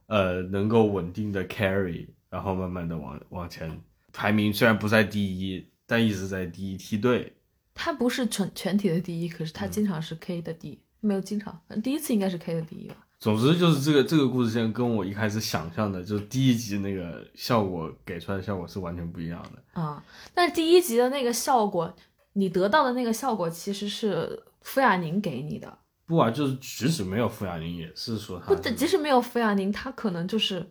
[0.06, 3.82] 呃，能够稳定的 carry，然后慢慢的往往前，
[4.14, 7.34] 排名虽然不在第一，但一直在第一梯队。
[7.74, 13.07] 他不是全全体的第一，可是他经常是 K 的第一，没有经常，第一次应该是 K 的第一吧。
[13.20, 19.82] 总之就是这个这个故事线跟我一开始想象的，就是第一集那个效果给出来的效果是完全不一样的。
[19.82, 20.04] 啊、
[20.36, 21.92] 但是第一集的那个效果，
[22.34, 30.64] 你得到的那个效果其实是傅亚宁给你的，不啊，就是即使没有傅亚宁，也是说他不，是即使没有傅亚宁，他可能就是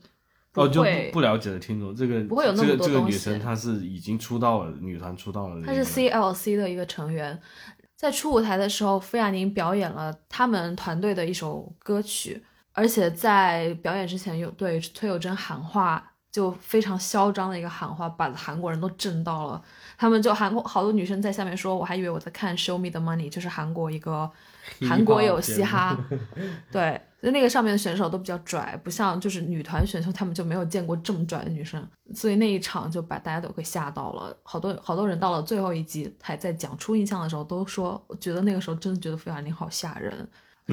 [0.54, 7.40] 哦，就不不了解的听众，这个不会有那么这个多东西这个女生她是已经出道了，女团出道了的一个，他是 CLC 的一个成员。
[7.96, 19.62] 在初舞台的时候，傅亚宁表演了他们团队的一首歌曲，而且在表演之前有对崔有贞喊话，就非常嚣张的一个喊话，把韩国人都震到了。
[19.96, 24.30] 他们就韩国好多女生在下面说，我还以为我在看《Show Me the Money》，就是韩国一个
[24.86, 25.96] 韩国有嘻哈，
[26.70, 34.32] 对，就那个上面的选手都比较拽，不像就是女团选手，他们就没有见过这么拽的女生，所以那一场就把大家都给吓到了。
[34.44, 40.24] 好多好多人到了最后一集还在讲初印象的时候，都说我觉得那个时候真的觉得傅亚宁好吓人。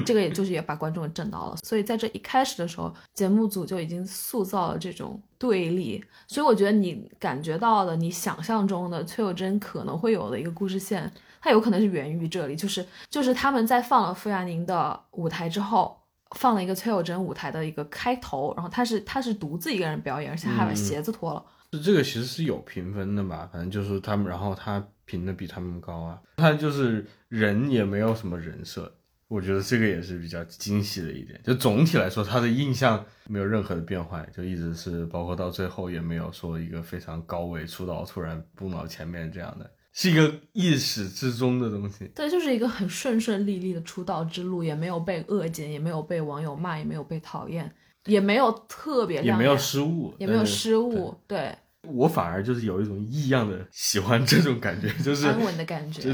[0.04, 15.96] 这个也就是也把观众震到了，所以在这一开始的时候，节目组就已经塑造了这种对立，所以我觉得你感觉到的，你想象中的崔有贞可能会有的一个故事线，它有可能是源于这里，就是就是他们在放了傅亚宁的舞台之后，
[16.32, 21.44] 放了一个崔有贞舞台的一个开头，然后他是他是独自一个人表演，而且还把嗯鞋子脱了。
[21.70, 28.92] 就这个其实是有评分的吧，反正就是他们，然后他评的比他们高啊，他就是人也没有什么人设，
[29.26, 31.40] 我觉得这个也是比较惊喜的一点。
[31.42, 42.04] 就总体来说，他的印象没有任何的变化，就一直是，包括到最后也没有说一个非常高位出道突然蹦到前面这样的，是一个意始之中的东西。
[42.14, 47.72] 对，就是一个很顺顺利利的出道之路，也没有被恶剪，也没有被网友骂，也没有被讨厌，
[48.06, 56.12] 也没有特别也没有失误，也没有失误，对，我反而就是有一种异样的喜欢这种感觉，就是安稳的感觉，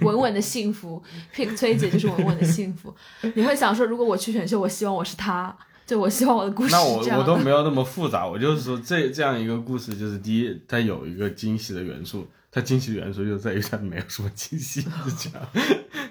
[0.00, 1.00] 稳稳的幸福。
[1.32, 2.92] pick 崔姐就是稳稳的幸福。
[3.34, 5.56] 你会想说，如果我去选秀，我希望我是她，
[5.86, 14.88] 对我希望我的故事那我我都没有那么复杂，我就是说这这样一个故事，就是第一，它有一个惊喜的元素，它惊喜的元素就在于它没有什么惊喜，是
[15.30, 15.48] 这样。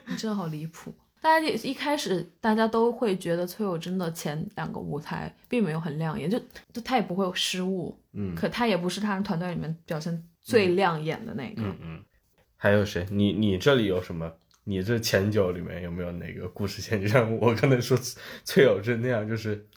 [0.08, 0.94] 你真的好离谱。
[1.22, 6.40] 大家一开始大家都会觉得崔有贞的前两个舞台并没有很亮眼，就
[6.74, 11.62] 就他也不会有失误，嗯可他也不是他们团队里面表现最亮眼的那个。
[11.62, 12.04] 嗯嗯。
[12.58, 13.06] 还有谁？
[13.12, 14.34] 你你这里有什么？
[14.64, 17.02] 你这前九里面有没有哪个故事线？
[17.02, 17.98] 就像我刚才说
[18.44, 19.68] 崔有贞那样，就是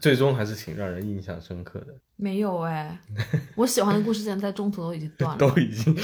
[0.00, 2.98] 最终还是挺让人印象深刻的，没有哎，
[3.56, 5.38] 我喜欢的故事线在中途都已经断了。
[5.40, 5.96] 都已经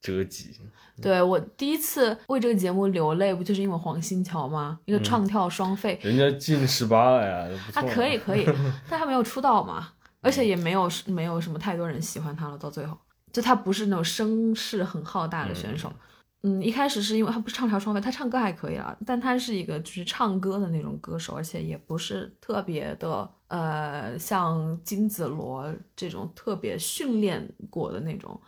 [0.00, 0.56] 折戟。
[1.00, 4.78] 对我第一次为这个节目流泪，不就是因为黄新桥吗？
[4.84, 7.58] 一个唱跳双废，人家进十八了呀。
[7.72, 8.44] 他可以可以，
[8.86, 12.58] 但他没有出道嘛，而且也没有没有什么太多人喜欢他了。
[12.58, 12.98] 到最后，
[13.32, 15.88] 就他不是那种声势很浩大的选手。
[15.88, 15.94] 嗯，
[16.62, 28.40] 一开始是因为他不是唱跳双飞，他唱歌还可以啊，但他是一个就是唱歌的那种歌手，而且也不是特别的呃像金子罗这种特别训练过的那种，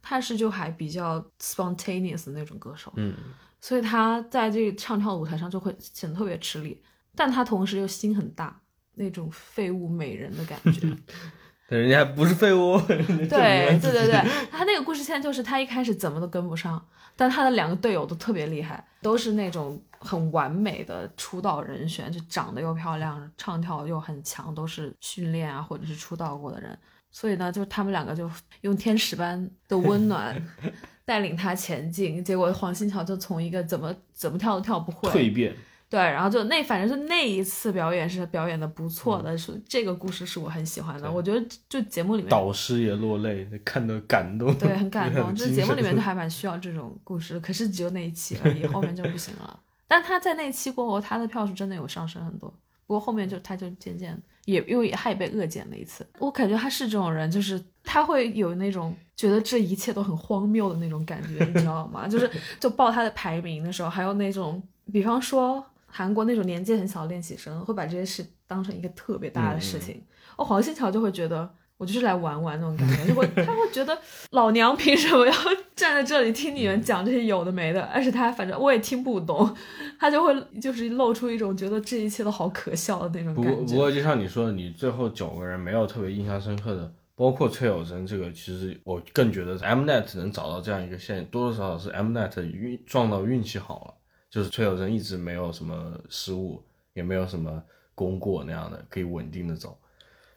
[0.00, 3.14] 他是就还比较 spontaneous 的那种歌手，嗯，
[3.60, 6.82] 所以他在这个唱跳舞台上就会显得特别吃力，
[7.14, 8.58] 但他同时又心很大，
[8.94, 10.88] 那种废物美人的感觉。
[11.68, 16.84] 但人家还不是废物， 对对对对，他那个故事线就是他一开始怎么都跟不上，
[17.16, 26.78] 但他的两个队友都特别厉害，都是那种很完美的出道人选，就长得又漂亮，唱跳又很强，都是训练啊或者是出道过的人，
[27.10, 30.36] 所以呢，就他们两个就用天使般的温暖
[31.06, 35.54] 带领他前进，结果黄新桥就从一个怎么怎么跳都跳不会，蜕变。
[35.94, 41.08] 对，然后就那反正就那一次表演是表演的不错的，是这个故事是我很喜欢的。
[41.08, 45.32] 我觉得就节目里面导师也落泪，看得感动，对，很感动。
[45.36, 49.60] 这节目里面就还蛮需要这种故事，可是只有那一期而已，后面就不行了。
[49.86, 52.52] 但他在那一期过后，他的票数真的有上升很多。
[52.88, 56.04] 不过后面就他就渐渐也因为他也被恶减了一次。
[56.18, 62.08] 我感觉他是这种人，就是他会有那种觉得这一切都很荒谬的那种感觉，你知道吗？
[62.08, 62.28] 就是
[62.58, 64.60] 就报他的排名的时候，还有那种
[64.92, 65.64] 比方说。
[65.96, 70.02] 韩国那种年纪很小的练习生会把这些事当成一个特别大的事情，
[70.36, 73.96] 哦，黄信桥就会觉得我就是来玩玩那种感觉，就会他会觉得
[74.30, 75.32] 老娘凭什么要
[75.76, 79.56] 站在这里听你们讲这些有的没的， 而且他反正我也听不懂，
[80.00, 83.50] 他就会就是露出一种觉得这一切都好可笑的那种感觉。
[83.50, 93.94] 不过不过就像你说的，你最后九个人没有特别印象深刻的，包括崔有贞这个，其实我更觉得 Mnet 能找到这样一个线，多多少少是 Mnet 运撞到运气好了。
[94.34, 96.60] 就是崔有贞一直没有什么失误，
[96.92, 97.62] 也没有什么
[97.94, 99.78] 功过那样的，可以稳定的走。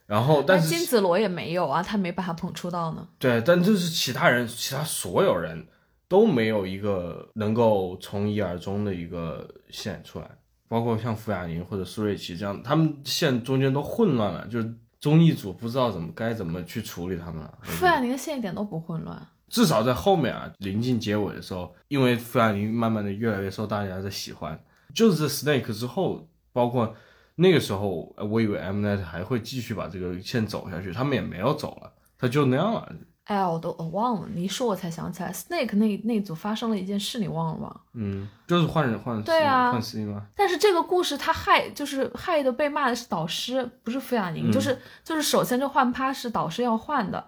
[0.06, 3.08] 然后，但是金子罗也没有啊，他没把他捧出道呢。
[3.18, 5.66] 对，但就是其他人，其他所有人
[6.08, 10.30] 都没有一个能够从一而终的一个线出来，
[10.68, 17.58] 包括像傅亚宁或者苏瑞琪这样，他们线中间都混乱了，就是综艺组不知道怎么该怎么去处理他们了。
[17.64, 19.28] 傅亚宁的线一点都不混乱。
[19.50, 24.60] 至少在后面啊，临近结尾的时候，因为傅亚宁慢慢的越来越受大家的喜欢，
[24.94, 26.96] 就是在 Snake 之后，包括
[27.36, 32.92] 那个时候，我以为 Mnet 还会继续把这个线走下去，他们也没有走了，他就那样了。
[33.26, 37.76] 哎呀，我都我忘了，你一说我才想起来，Snake 那那组发生了一件事，你忘了吗？
[37.94, 40.28] 嗯，就是换人换对啊换 C 吗？
[40.34, 47.26] 但是这个故事他害就是害的被骂的是导师，不是傅亚宁，就是就是首先这换趴是导师要换的。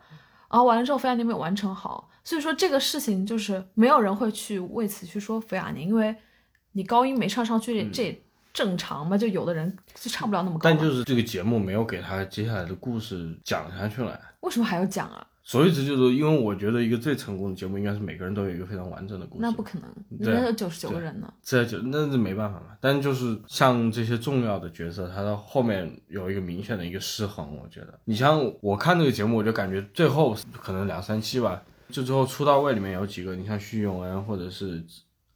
[0.49, 6.15] 然后完了之后，傅亚宁没有完成好，所以说这个事情就是没有人会去为此去说傅亚宁，因为
[6.73, 8.21] 你高音没唱上去，这
[8.53, 9.17] 正常嘛？
[9.17, 10.69] 就有的人就唱不了那么高。
[10.69, 14.19] 但就是这个节目没有给他接下来的故事讲下去了。
[14.41, 15.25] 为什么还要讲啊？
[15.41, 19.41] 所以这就是因为我觉得一个最成功的节目应该是每个人都有一个非常完整的故事。
[19.41, 19.89] 那不可能，
[20.19, 21.33] 那有九十九个人呢。
[21.41, 22.77] 这就那是没办法嘛。
[22.79, 27.57] 但就是像这些重要的角色，他到后面有一个明显的一个失衡。
[27.57, 31.59] 我觉得，你像我看这个节目，我就感觉最后可能两三期吧，
[31.89, 34.83] 就最后出道位里面有几个，你像徐永恩或者是。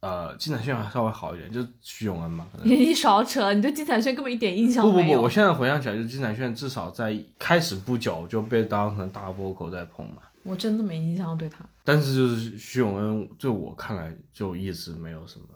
[0.00, 2.46] 呃，金彩炫还稍微好一点，就是徐永恩嘛。
[2.62, 4.96] 你少扯，你对金彩炫根本一点印象没有。
[4.96, 10.16] 不不不，我现在回想起来，就金彩炫至少在开始不久就被当成大波口在捧嘛。
[10.42, 11.64] 我真的没印象对他。
[11.82, 15.46] 但是就是徐永恩，对我看来就一直没有什么，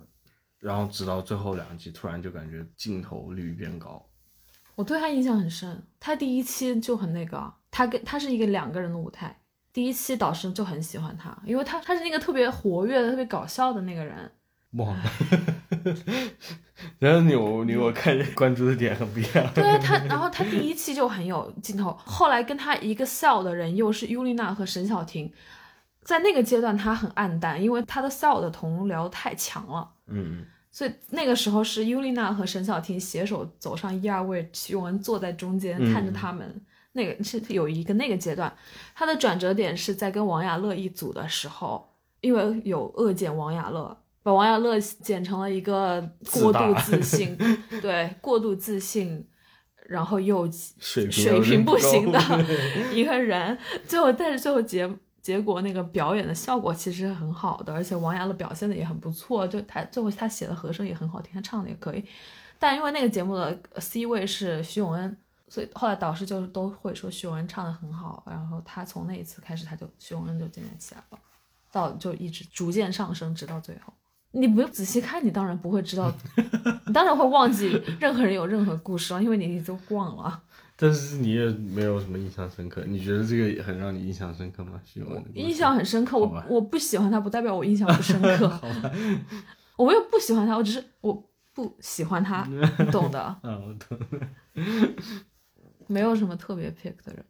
[0.58, 4.02] 然后直到最后两集，突然就感觉镜头率变高。
[4.74, 9.38] 我对他印象很深，他第一期就很那个，他跟他是一个两个人的舞台，
[9.72, 14.30] 第一期导师就很喜欢他，因为他他是那个特别活跃的、特别搞笑的那个人。
[14.72, 15.02] 忘了，
[16.98, 19.50] 然后你我你我看关注的点很不一样。
[19.54, 25.32] 对啊，他然后他第一期就很有镜头，后来跟他一个 cell 的人又是尤丽娜和沈小婷，
[26.02, 29.88] 在那个阶段他很暗淡，因为他的 cell 的同僚太强了。
[30.06, 36.60] 嗯，所以那个时候是尤丽娜和沈小婷携手走上一二位，徐永恩坐在中间看着他们。
[36.92, 38.52] 那个是有一个那个阶段，
[38.94, 41.88] 他的转折点是在跟王雅乐一组的时候，
[42.20, 43.96] 因为有恶剪王雅乐。
[44.20, 47.34] 把王亚乐剪成了一个过度自信，
[47.80, 49.26] 对，过度自信，
[49.86, 50.46] 然后又
[50.78, 52.20] 水水平不行的
[52.92, 53.56] 一个人。
[53.86, 54.90] 最后，但是最后结
[55.22, 59.48] 结果那个表演的效果其实很好的，而且王亚乐表现的也很不错。
[59.48, 62.04] 就他最后他写的和声也很好听，他唱的也可以。
[62.58, 65.16] 但因为那个节目的 C 位是徐永恩，
[65.48, 68.22] 所以后来导师就都会说徐永恩唱的很好。
[68.26, 71.18] 然后他从那一次开始，他就徐永恩就渐渐起来了。
[71.70, 73.92] 到就一直逐渐上升，直到最后。
[74.30, 76.12] 你不用仔细看，你当然不会知道，
[76.86, 80.42] 你当然会忘记任何人有任何故事了，因为你都忘了。
[80.76, 84.80] 但是你也没有什么印象深刻，你觉得这个很让你印象深刻吗？
[84.84, 88.60] 徐文的故事印象很深刻，我我不喜欢他，不代表我印象不深刻。
[89.76, 92.46] 我没有不喜欢他，我只是我不喜欢他，
[92.78, 93.20] 你懂的。
[93.20, 93.98] 啊，我懂。
[95.88, 97.24] 没有什么特别 pick 的人，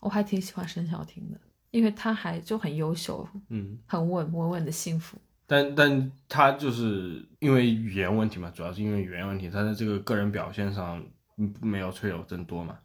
[0.00, 1.38] 我还挺喜欢沈小婷的，
[1.70, 5.16] 因为她还就很优秀，嗯，很稳稳稳的幸福。
[5.46, 11.00] 但但她就是因为语言问题嘛，主要是因为语言问题，她在这个个人表现上
[11.36, 12.76] 嗯没有崔有贞多嘛。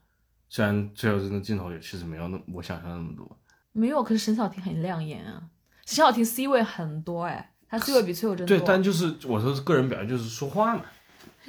[0.50, 3.38] 虽然崔有贞的镜头也其实没有那我想象那么多，
[3.74, 5.44] 没有，可是沈小婷很亮眼啊，
[5.86, 8.58] 沈小婷 C 位很多哎，她 C 位比崔有贞多。
[8.58, 10.86] 对，但就是我说是个人表现就是说话嘛，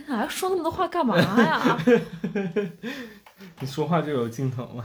[0.08, 1.78] 哎，说那么多话干嘛呀？
[3.60, 4.84] 你说话就有镜头嘛，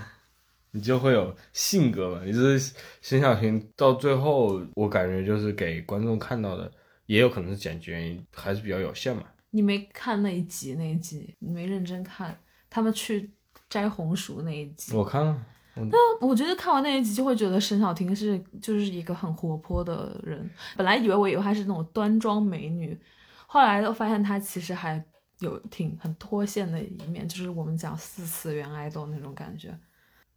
[0.71, 2.21] 你就会有性格嘛。
[2.25, 6.71] 你这是沈晓婷到最后，我感觉就是给观众看到的，
[7.05, 9.23] 也有可能是剪辑原因，还是比较有限嘛。
[9.51, 12.35] 你没看那一集，那一集你没认真看，
[12.69, 13.31] 他们去
[13.69, 14.95] 摘红薯那一集。
[14.95, 15.45] 我看了，
[15.75, 20.49] 那我觉得看完那一集就会觉得沈小婷是就是一个很活泼的人。
[20.75, 22.99] 本来以为我以为她是那种端庄美女，
[23.45, 25.03] 后来都发现她其实还
[25.43, 29.77] 有挺很脱线的一面，就是我们讲四次元爱豆那种感觉。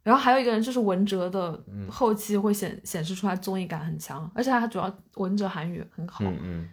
[0.03, 6.69] 然后还有一个人就是文哲的后期会显显示出来综艺感很强，而且他主要文哲韩语很好，嗯嗯，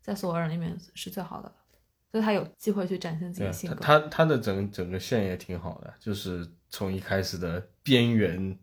[0.00, 1.52] 在所有人里面是最好的，
[2.12, 3.76] 所以他有机会去展现自己的性格。
[3.76, 8.56] 他他他的整整个线也挺好的，就是从一开始的边缘，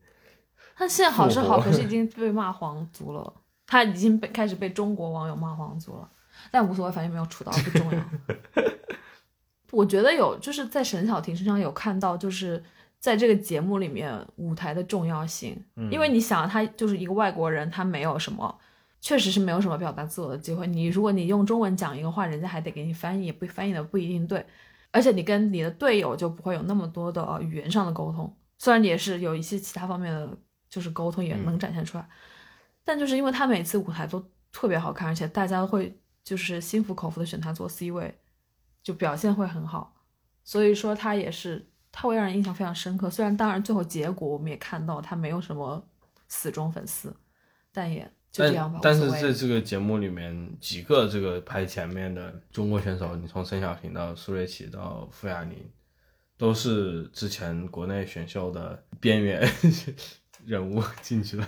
[0.75, 3.41] 他现在好是好，可是已经被骂皇族了。
[3.65, 6.07] 他已经被开始被中国网友骂皇族了，
[6.51, 8.05] 但无所谓，反正没有出道，不重要。
[9.73, 12.63] 我觉得有，就是在沈小婷身上有看到，就是
[12.99, 15.59] 在这个节目里面舞台的重要性。
[15.75, 18.59] 嗯因为你想，他就是一个外国人，他没有什么，
[19.01, 20.67] 确实是没有什么表达自我的机会。
[20.67, 24.45] 你如果你用中文讲一个话，人家还得给你翻译，不翻译的不一定对。
[24.91, 30.37] 而且你跟你的队友就不会有那么多的呃语言上的沟通，虽然也是有一些其他方面的
[30.69, 32.07] 就是沟通也能展现出来，
[32.83, 38.15] 但就是因为他每次舞台都特别好看，而且大家会就是心服口服的选他做 C 位，
[38.83, 39.95] 就表现会很好，
[40.43, 43.09] 所以说他也是他会让人印象非常深刻。
[43.09, 45.81] 虽然当然最后结果我们也看到他没有什么
[46.27, 47.15] 死忠粉丝，
[47.71, 48.99] 但也就这样吧但。
[48.99, 55.57] 但是在这个节目里面，几个这个排前面的中国选手，你从沈晓婷到苏瑞奇到傅亚宁，
[56.37, 59.47] 都是之前国内选秀的边缘
[60.45, 61.47] 人物 进去了。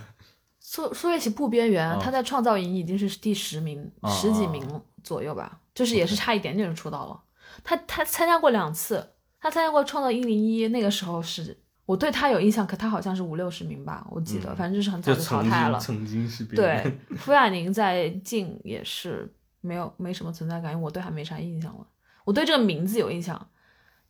[0.59, 7.21] 苏苏瑞琪不边缘，啊他在创造营已经是第十名、啊十几名左右吧，就是也是差一点点就出道了。
[7.63, 15.79] 他他参加过两次，他参加过创造一零一，那个时候是我对他有印象，可他好像是五六十名吧，我记得，嗯反正就是很早就就淘汰了。
[15.79, 19.31] 曾经是边对缘，，傅亚宁在晋也是
[19.61, 21.87] 没有没什么存在感，因为我对他没啥印象了。
[22.23, 23.49] 我对这个名字有印象，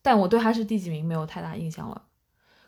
[0.00, 2.02] 但我对他是第几名没有太大印象了。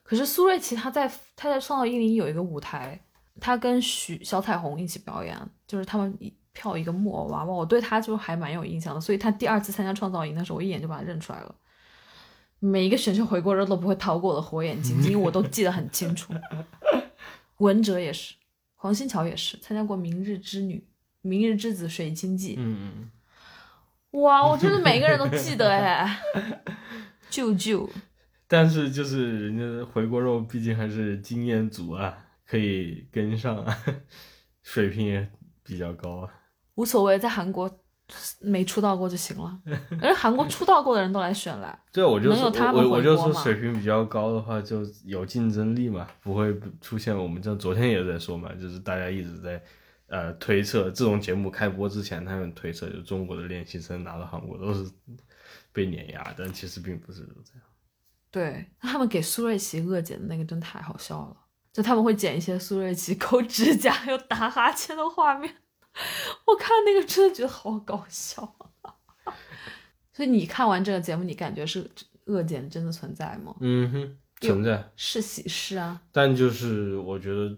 [0.02, 3.00] 可是苏瑞琪他在他在创造一零一有一个舞台，
[3.40, 5.34] 他跟许小彩虹一起表演，
[5.66, 9.00] 就是他们一跳一个木偶娃娃，我对他就还蛮有印象的。
[9.00, 11.54] 所以他第二次参加创造营的时候，我一眼就把他认出来了。
[12.59, 16.34] 每一个选秀回锅肉都不会逃过我的火眼金睛，因为我都记得很清楚。
[17.59, 18.34] 文哲也是，
[18.74, 20.74] 黄新桥也是参加过《明日之女》
[21.20, 23.11] 《明日之子》《水晶记》嗯
[24.12, 26.20] 嗯，哇，我真的每个人都记得哎，
[27.30, 27.88] 舅舅，
[28.48, 33.78] 但是就是人家回锅肉毕竟还是经验足啊，可以跟上啊，
[34.64, 35.30] 水平也
[35.62, 36.35] 比较高啊。
[36.78, 37.68] 无所谓，在韩国
[38.40, 39.60] 没出道过就行了，
[40.00, 49.60] 而韩国出道过的人都来选了，对，我就说能有他们我我就说水平比较高的话，就有竞争力嘛，不会出现我们这昨天也在说嘛，就是大家一直在
[50.06, 54.88] 呃推测，这种节目开播之前，他们推测就中国的练习生拿到韩国都是
[55.72, 57.62] 被碾压，但其实并不是这样。
[58.30, 61.36] 对，他们给苏瑞琪恶剪的那个真太好笑了，
[61.72, 65.52] 就他们会剪一些苏瑞琪 抠指甲又打哈欠的画面，
[66.46, 68.54] 我看那个真的觉得好搞笑。
[70.12, 71.88] 所以你看完这个节目，你感觉是
[72.24, 73.54] 恶剪真的存在吗？
[73.60, 77.56] 嗯哼，存在，是喜事啊，但就是我觉得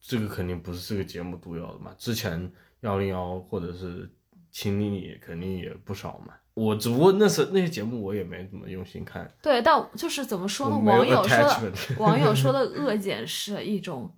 [0.00, 4.10] 这个肯定不是这个节目独有的嘛，之前幺零幺或者是
[4.50, 6.34] 秦岭里肯定也不少嘛。
[6.54, 10.76] 我只不过那是那些节目我也没怎么用心看，对，但就是怎么说呢？
[10.78, 14.12] 网友说的网友说的恶剪是一种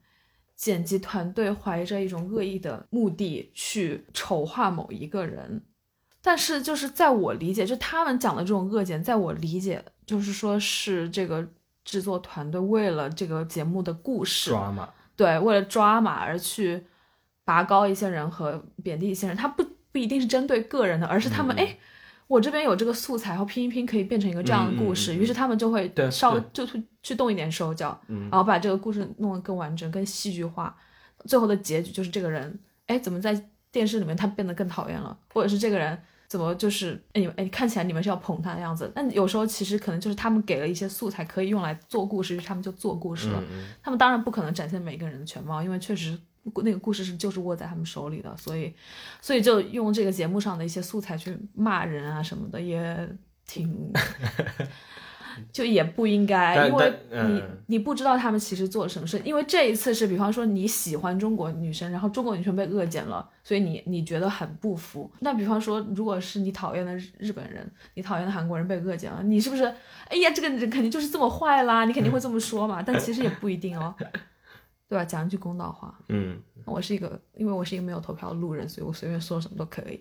[0.56, 5.62] 剪辑团队怀着一种恶意的目的去丑化某一个人，
[6.20, 11.46] 但是就是在我理解，就他们讲的这种恶剪，在我理解就是说是这个
[11.84, 14.88] 制作团队为了这个节目的故事，抓马。
[15.16, 16.84] 对，为了抓马而去
[17.44, 21.78] 拔高一些人和贬低一些人，他不不一定是针对个人的，而是他们嗯哎。
[22.26, 25.20] 我这边有这个素材，然后拼一拼可以变成一个这样的故事，嗯嗯嗯。
[25.20, 28.28] 于是他们就会稍微就去去动一点手脚，嗯。
[28.30, 30.76] 然后把这个故事弄得更完整、更戏剧化。
[31.26, 35.96] 最后的结局就是这个人，哎，怎么在电视里面他变得更讨厌了，或者是这个人
[36.26, 43.42] 怎么就是哎你们哎看起来你们是要捧他的样子，但有时候其实可能就是他们给了一些素材可以用来做故事，于是他们就做故事了。
[43.82, 46.18] 他们当然不可能展现每个人的全貌，因为确实
[46.64, 48.74] 那个故事是就是握在他们手里的，所以
[49.20, 53.08] 所以就用这个节目上的一些素材去骂人啊什么的，也
[53.46, 53.92] 挺
[55.50, 65.10] 就也不应该，因为你、你不知道他们其实做了什么事，因为这一次是比方说你喜欢中国女生，然后中国女生被恶剪了，所以你你觉得很不服。
[65.20, 69.64] 那比方说，如果是你讨厌的日日本人，你讨厌的韩国人被恶剪了，你是不是？
[70.08, 72.82] 哎呀，这个人肯定就是这么坏啦，你肯定会这么说嘛。
[72.82, 73.94] 但其实也不一定哦，
[74.92, 75.02] 对吧？
[75.06, 79.98] 讲一句公道话，嗯，我是一个，因为我是一个没有投票的路人，所以我随便说什么都可以。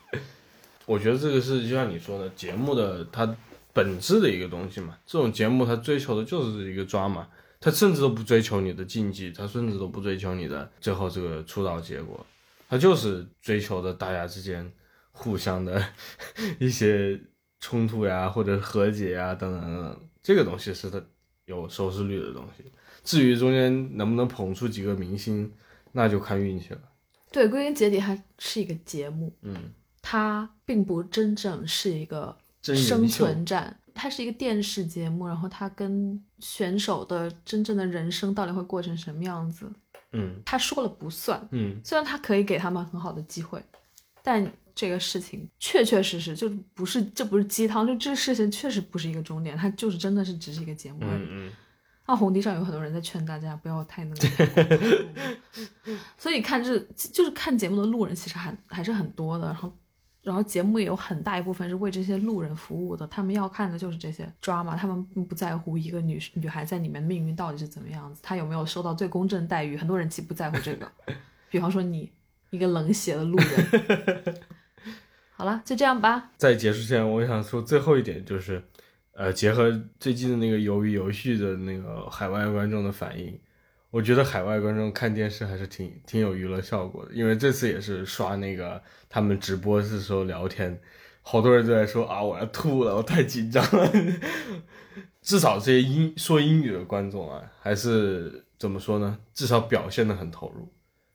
[0.84, 3.34] 我觉得这个是就像你说的，节目的它
[3.72, 4.98] 本质的一个东西嘛。
[5.06, 7.26] 这种节目它追求的就是一个抓嘛，
[7.58, 12.26] 它甚至都不追求你的竞技，它甚至都不追求你的最后这个出道结果，
[12.68, 14.70] 它就是追求的大家之间
[15.12, 15.82] 互相的
[16.60, 17.18] 一些
[17.58, 20.00] 冲突呀，或者和解呀，等等等等。
[20.22, 21.02] 这个东西是它
[21.46, 22.64] 有收视率的东西。
[23.02, 25.52] 至于中间能不能捧出几个明星，
[25.92, 26.80] 那就看运气了。
[27.30, 29.54] 对，归根结底还是一个节目，嗯，
[30.00, 39.70] 它并不真正是一个生存战，它是一个电视节目，然后它跟选手的真正的人生到底会过成什么样子，
[40.12, 41.46] 嗯他说了不算。
[41.50, 43.62] 嗯虽然他可以给他们很好的机会，
[44.22, 51.22] 但这个事情确确实实就不是，这不是鸡汤，就这个事情确实不是一个终点，它就是真的是只是一个节目而已。
[51.22, 51.52] 嗯嗯。
[52.06, 55.08] 啊，红地上有很多人在劝大家不要太那个，
[56.18, 59.72] 所以看这就是看节目的路人其实还还是很多的，然后
[60.20, 70.92] 然后节目也有很大一部分是为这些路人服务的，他们要看的就是这些 drama，他们并不在乎一个女女孩在里面命运到底是怎么样子，她有没有受到最公正的待遇，很多人其实不在乎这个，
[71.48, 72.12] 比方说你
[72.50, 74.34] 一个冷血的路人。
[75.36, 76.30] 好了，就这样吧。
[76.36, 78.62] 在结束前，我想说最后一点就是，
[79.14, 83.36] 呃，结合最近的那个鱿鱼游戏的那个海外观众的反应，
[83.90, 87.12] 我觉得海外观众看电视还是挺挺有娱乐效果的。
[87.12, 90.80] 因为这次也是刷那个他们直播的时候聊天，
[91.22, 93.90] 好多人都在说啊，我要吐了，我太紧张了。
[95.20, 99.18] 至少这些英说英语的观众啊，还是怎么说呢？
[99.32, 100.68] 至少表现的很投入，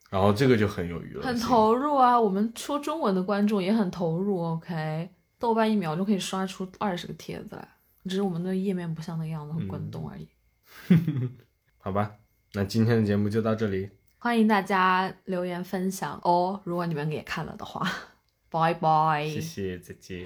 [0.09, 2.19] 然后这个就很有娱乐，很投入啊！
[2.19, 4.41] 我们说中文的观众也很投入。
[4.41, 7.67] OK，豆瓣一秒钟可以刷出二十个帖子来，
[8.05, 10.27] 只是我们的页面不像那样子滚动而已。
[11.77, 12.11] 好吧，
[12.53, 16.59] 那今天的节目就到这里，欢迎大家留言分享哦。
[16.63, 17.87] 如果你们也看了的话，
[18.49, 20.25] 拜拜，谢谢，再见。